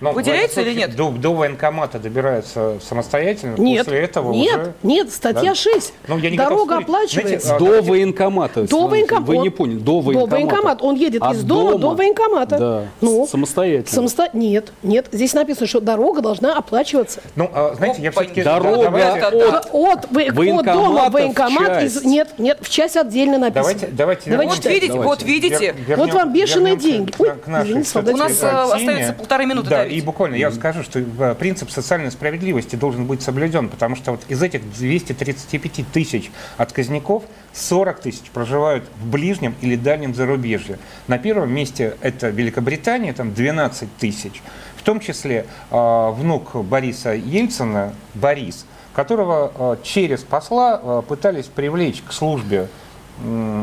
Но 0.00 0.12
Выделяется 0.12 0.56
в 0.60 0.62
этом 0.62 0.72
или 0.72 0.80
случае 0.82 0.96
До, 0.96 1.10
до 1.10 1.34
военкомата 1.34 1.98
добираются 1.98 2.78
самостоятельно, 2.80 3.56
Нет. 3.56 3.84
после 3.86 4.00
этого 4.00 4.32
нет, 4.32 4.56
уже... 4.60 4.72
нет, 4.82 5.12
статья 5.12 5.50
Да. 5.50 5.54
6. 5.54 5.92
Ну, 6.06 6.18
я 6.18 6.30
не 6.30 6.36
Дорога 6.36 6.78
оплачивается. 6.78 7.20
Знаете, 7.22 7.48
а, 7.48 7.58
До 7.58 7.64
давайте- 7.64 7.90
военкомата. 7.90 8.62
До 8.68 8.86
военкомата. 8.86 9.26
Вы 9.26 9.36
не 9.38 9.48
Он- 9.48 9.54
поняли, 9.54 9.78
до 9.78 9.84
До 9.84 10.00
военкомата. 10.00 10.34
военкомата. 10.36 10.84
Он 10.84 10.94
едет 10.94 11.22
От 11.22 11.34
из 11.36 11.42
дома, 11.42 11.78
до 11.78 11.90
военкомата. 11.94 12.58
Да, 12.58 12.82
Ну, 13.00 13.26
самостоятельно. 13.26 14.02
самосто- 14.02 14.30
Нет, 14.32 14.72
нет. 14.82 15.06
Здесь 15.10 15.34
написано, 15.34 15.66
что 15.66 15.80
дорога 15.80 16.20
должна 16.20 16.56
оплачиваться. 16.56 17.20
Ну, 17.34 17.50
а, 17.52 17.74
знаете, 17.76 18.02
я 18.02 18.10
все-таки... 18.12 18.42
Дорога 18.42 18.86
от 18.88 19.68
От, 19.72 20.10
военкомата 20.12 20.72
дома 20.72 21.08
военкомат. 21.10 21.82
из- 21.82 22.04
нет, 22.04 22.28
нет, 22.38 22.58
в 22.60 22.68
часть 22.68 22.96
отдельно 22.96 23.38
написано. 23.38 23.62
Давайте, 23.62 23.86
давайте, 23.92 24.30
Давайте 24.30 24.54
Вот 24.54 24.64
видите, 24.66 24.86
Давайте. 24.92 25.08
вот 25.08 25.22
видите. 25.22 25.74
Вер- 25.86 25.96
Вот 25.96 26.12
вам 26.12 26.32
бешеные 26.32 26.76
деньги. 26.76 27.10
к- 27.10 27.20
Ой, 27.20 27.32
к 27.36 27.46
нашей 27.46 27.70
извините, 27.70 27.88
всё-таки 27.90 28.14
У 28.14 28.16
нас, 28.16 28.42
э, 28.42 28.46
остается 28.48 29.12
полторы 29.14 29.46
минуты, 29.46 29.70
Да. 29.70 29.87
И 29.88 30.00
буквально 30.00 30.36
я 30.36 30.50
скажу, 30.50 30.82
что 30.82 31.00
э, 31.00 31.34
принцип 31.34 31.70
социальной 31.70 32.10
справедливости 32.10 32.76
должен 32.76 33.06
быть 33.06 33.22
соблюден, 33.22 33.68
потому 33.68 33.96
что 33.96 34.12
вот 34.12 34.20
из 34.28 34.42
этих 34.42 34.62
235 34.72 35.86
тысяч 35.92 36.30
отказников 36.56 37.24
40 37.54 38.00
тысяч 38.00 38.30
проживают 38.30 38.84
в 39.00 39.08
ближнем 39.08 39.54
или 39.60 39.76
дальнем 39.76 40.14
зарубежье. 40.14 40.78
На 41.06 41.18
первом 41.18 41.52
месте 41.52 41.96
это 42.00 42.28
Великобритания, 42.28 43.12
там 43.12 43.34
12 43.34 43.96
тысяч. 43.96 44.42
В 44.76 44.82
том 44.82 45.00
числе 45.00 45.46
э, 45.70 46.10
внук 46.12 46.54
Бориса 46.54 47.12
Ельцина, 47.14 47.92
Борис, 48.14 48.64
которого 48.94 49.52
э, 49.54 49.76
через 49.82 50.20
посла 50.20 50.80
э, 50.82 51.02
пытались 51.06 51.46
привлечь 51.46 52.02
к 52.02 52.12
службе 52.12 52.68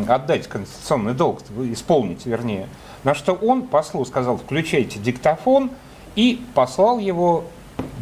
отдать 0.09 0.49
конституционный 0.49 1.13
долг, 1.13 1.39
исполнить, 1.71 2.25
вернее. 2.25 2.67
На 3.05 3.15
что 3.15 3.33
он 3.33 3.67
послу 3.67 4.03
сказал, 4.03 4.35
включайте 4.35 4.99
диктофон, 4.99 5.71
и 6.15 6.41
послал 6.53 6.99
его 6.99 7.45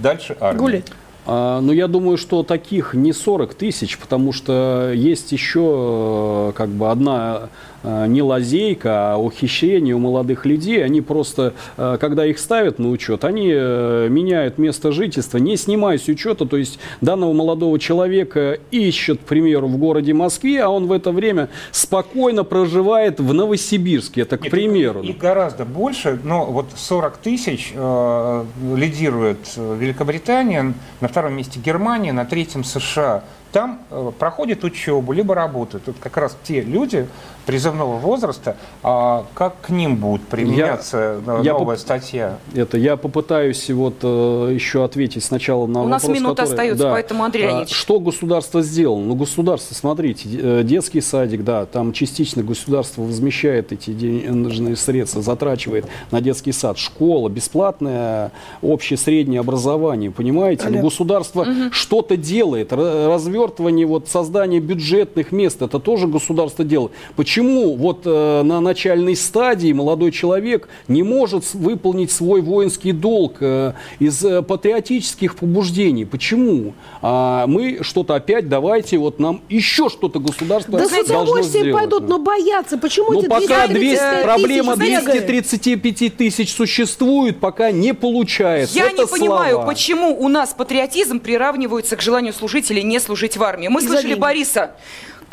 дальше 0.02 0.38
армии. 0.39 0.60
Гулять. 0.60 0.86
А, 1.26 1.62
Ну, 1.62 1.71
я 1.71 1.88
думаю, 1.88 2.17
что 2.17 2.43
таких 2.43 2.93
не 2.93 3.13
40 3.13 3.54
тысяч, 3.54 3.97
потому 3.97 4.34
что 4.34 4.91
есть 4.93 5.32
еще 5.32 6.49
э, 6.49 6.52
как 6.56 6.69
бы 6.69 6.91
одна 6.91 7.49
не 7.84 8.22
лазейка, 8.22 9.13
а 9.13 9.17
ухищрение 9.17 9.96
у 9.96 10.00
молодых 10.00 10.46
людей. 10.46 10.84
Они 10.84 11.02
просто, 11.02 11.54
э, 11.78 11.98
когда 12.00 12.26
их 12.26 12.39
ставят 12.39 12.80
на 12.80 12.89
учет, 12.89 13.24
они 13.24 13.52
э, 13.54 14.08
меняют 14.10 14.58
место 14.58 14.92
жительства, 14.92 15.38
не 15.38 15.58
снимая 15.58 15.98
с 15.98 16.08
учета, 16.08 16.46
то 16.46 16.58
есть 16.58 16.79
данного 17.02 17.34
молодого 17.34 17.79
человека 17.79 18.60
ищут, 18.71 19.21
к 19.21 19.23
примеру, 19.23 19.67
в 19.67 19.77
городе 19.77 20.13
Москве, 20.13 20.62
а 20.62 20.69
он 20.69 20.88
в 20.88 20.92
это 20.92 21.12
время 21.12 21.50
спокойно 21.71 22.44
проживает 22.44 23.19
в 23.19 23.34
Новосибирске, 23.34 24.21
это 24.21 24.38
к 24.38 24.44
Нет, 24.44 24.52
примеру. 24.52 25.02
И 25.02 25.13
гораздо 25.13 25.65
больше, 25.65 26.19
но 26.23 26.46
вот 26.46 26.67
40 26.75 27.17
тысяч 27.17 27.73
э, 27.75 28.46
лидирует 28.75 29.40
э, 29.58 29.77
Великобритания, 29.79 30.73
на 31.02 31.08
втором 31.08 31.36
месте 31.36 31.60
Германия, 31.60 32.13
на 32.13 32.25
третьем 32.25 32.63
США. 32.63 33.23
Там 33.54 33.79
э, 33.91 34.12
проходят 34.17 34.63
учебу, 34.63 35.13
либо 35.13 35.35
работают. 35.35 35.85
Тут 35.85 35.95
как 35.99 36.17
раз 36.17 36.35
те 36.43 36.62
люди 36.62 37.08
призывного 37.45 37.97
возраста, 37.97 38.56
а 38.81 39.25
как 39.35 39.62
к 39.62 39.69
ним 39.69 39.97
будет 39.97 40.23
применяться 40.23 41.21
э, 41.25 41.41
я 41.43 41.54
новая 41.54 41.75
поп- 41.75 41.79
статья? 41.79 42.37
Это 42.56 42.77
я 42.79 42.97
попытаюсь 42.97 43.69
вот 43.69 43.95
э, 44.01 44.49
еще 44.51 44.83
ответить 44.83 45.23
сначала 45.23 45.67
на 45.67 45.83
У 45.83 45.87
нас 45.87 46.01
вопрос, 46.01 46.17
минута 46.19 46.35
который- 46.41 46.49
остается, 46.54 46.89
поэтому, 46.89 47.23
Андрей 47.25 47.43
А, 47.43 47.47
Леонидович. 47.49 47.75
Что 47.75 47.99
государство 47.99 48.62
сделало? 48.63 49.01
Ну, 49.01 49.13
государство, 49.13 49.75
смотрите, 49.75 50.63
детский 50.63 51.01
садик, 51.01 51.43
да, 51.43 51.67
там 51.67 51.93
частично 51.93 52.41
государство 52.41 53.04
возмещает 53.04 53.71
эти 53.71 53.91
денежные 53.91 54.75
средства, 54.75 55.21
затрачивает 55.21 55.85
на 56.10 56.21
детский 56.21 56.54
сад. 56.54 56.79
Школа, 56.79 57.29
бесплатное 57.29 58.31
общее 58.63 58.97
среднее 58.97 59.41
образование, 59.41 60.10
понимаете? 60.10 60.69
Ну, 60.69 60.81
государство 60.81 61.45
что-то 61.71 62.17
делает, 62.17 62.71
ра- 62.71 63.08
развертывание, 63.48 63.85
вот 63.85 64.08
создание 64.08 64.60
бюджетных 64.60 65.31
мест, 65.31 65.62
это 65.62 65.79
тоже 65.79 66.08
государство 66.08 66.63
делает. 66.65 66.91
Почему 67.15 67.75
вот 67.75 68.02
э, 68.06 68.41
на 68.44 68.60
начальной 68.62 69.15
стадии 69.15 69.71
молодой 69.73 70.12
человек 70.12 70.69
не 70.87 71.04
может 71.04 71.46
с- 71.46 71.54
выполнить 71.54 72.12
свой 72.12 72.41
воинский 72.41 72.91
долг 72.91 73.37
э, 73.41 73.73
из 74.00 74.23
э, 74.23 74.41
патриотических 74.41 75.35
побуждений? 75.35 76.06
Почему? 76.06 76.73
А 77.02 77.46
мы 77.48 77.79
что-то 77.81 78.15
опять, 78.15 78.48
давайте, 78.50 78.98
вот 78.98 79.19
нам 79.19 79.41
еще 79.50 79.89
что-то 79.89 80.19
государство 80.19 80.79
Да 80.79 80.85
с 80.87 80.91
должно 80.91 81.21
удовольствием 81.23 81.65
сделать. 81.65 81.81
пойдут, 81.89 82.08
но 82.10 82.19
боятся. 82.19 82.77
Почему 82.77 83.12
Ну, 83.13 83.19
эти 83.19 83.27
пока 83.27 83.67
230 83.67 83.73
200, 83.73 83.96
тысяч 83.98 84.23
проблема 84.23 84.75
бегают? 84.75 85.25
235 85.25 86.17
тысяч 86.17 86.54
существует, 86.54 87.39
пока 87.39 87.71
не 87.71 87.94
получается. 87.94 88.77
Я 88.77 88.87
Это 88.87 89.02
не 89.04 89.08
понимаю, 89.08 89.56
слова. 89.56 89.67
почему 89.67 90.17
у 90.19 90.27
нас 90.29 90.54
патриотизм 90.54 91.19
приравнивается 91.19 91.96
к 91.96 92.02
желанию 92.02 92.33
служить 92.33 92.69
или 92.71 92.81
не 92.81 93.00
служить 93.00 93.33
в 93.38 93.44
армии. 93.44 93.67
Мы 93.67 93.81
слышали. 93.81 94.13
Бориса, 94.15 94.71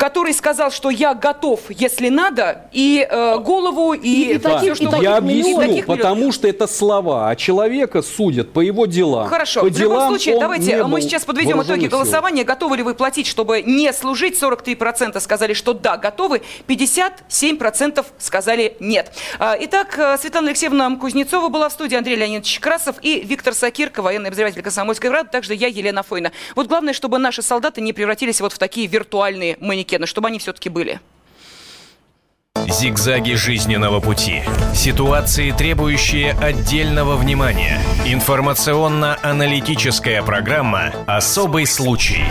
который 0.01 0.32
сказал, 0.32 0.70
что 0.70 0.88
я 0.88 1.12
готов, 1.12 1.61
если 1.68 2.09
надо, 2.09 2.64
и 2.72 3.07
э, 3.09 3.38
голову, 3.38 3.92
и, 3.92 3.98
И- 4.01 4.34
и 4.36 4.38
таких- 4.38 4.74
что 4.76 4.84
и 4.84 4.86
таких 4.86 5.03
Я 5.03 5.16
объясню, 5.18 5.59
таких 5.59 5.84
потому 5.86 6.32
что 6.32 6.48
это 6.48 6.66
слова, 6.66 7.28
а 7.28 7.36
человека 7.36 8.01
судят 8.01 8.51
по 8.55 8.61
его 8.61 8.86
делам. 8.86 9.28
Хорошо, 9.28 9.61
По 9.61 9.66
в 9.66 9.78
любом 9.78 9.78
делам 9.98 10.09
случае, 10.09 10.34
он 10.36 10.40
давайте 10.40 10.84
мы 10.84 11.03
сейчас 11.03 11.26
подведем 11.26 11.62
итоги 11.62 11.82
сил. 11.82 11.90
голосования. 11.90 12.44
Готовы 12.44 12.78
ли 12.78 12.82
вы 12.82 12.94
платить, 12.94 13.26
чтобы 13.26 13.61
не 13.61 13.92
служить? 13.92 14.40
43% 14.42 15.20
сказали, 15.20 15.53
что 15.53 15.74
да, 15.74 15.98
готовы. 15.98 16.40
57% 16.66 18.07
сказали 18.18 18.76
нет. 18.80 19.12
А, 19.38 19.55
Итак, 19.61 19.98
э, 19.98 20.16
Светлана 20.18 20.48
Алексеевна 20.48 20.96
Кузнецова 20.96 21.48
была 21.51 21.68
в 21.68 21.72
студии, 21.72 21.96
Андрей 21.96 22.16
Леонидович 22.16 22.59
Красов 22.61 22.96
и 23.03 23.20
Виктор 23.20 23.53
Сакирко, 23.53 24.01
военный 24.01 24.28
обозреватель 24.28 24.62
Комсомольской 24.62 25.11
правды, 25.11 25.30
также 25.30 25.55
я, 25.55 25.66
Елена 25.68 26.03
Фойна. 26.03 26.32
Вот 26.57 26.68
главное, 26.68 26.94
чтобы 26.94 27.18
наши 27.18 27.42
солдаты 27.42 27.82
не 27.82 27.92
превратились 27.92 28.40
вот 28.40 28.55
в 28.55 28.59
такие 28.59 28.86
виртуальные 28.86 29.59
манекены, 29.61 29.89
чтобы 30.07 30.28
они 30.28 30.38
все-таки 30.38 30.68
были. 30.68 31.01
Зигзаги 32.68 33.34
жизненного 33.34 34.01
пути. 34.01 34.43
Ситуации, 34.74 35.53
требующие 35.53 36.32
отдельного 36.32 37.16
внимания. 37.16 37.78
Информационно-аналитическая 38.05 40.22
программа 40.22 40.93
«Особый 41.07 41.64
случай». 41.66 42.24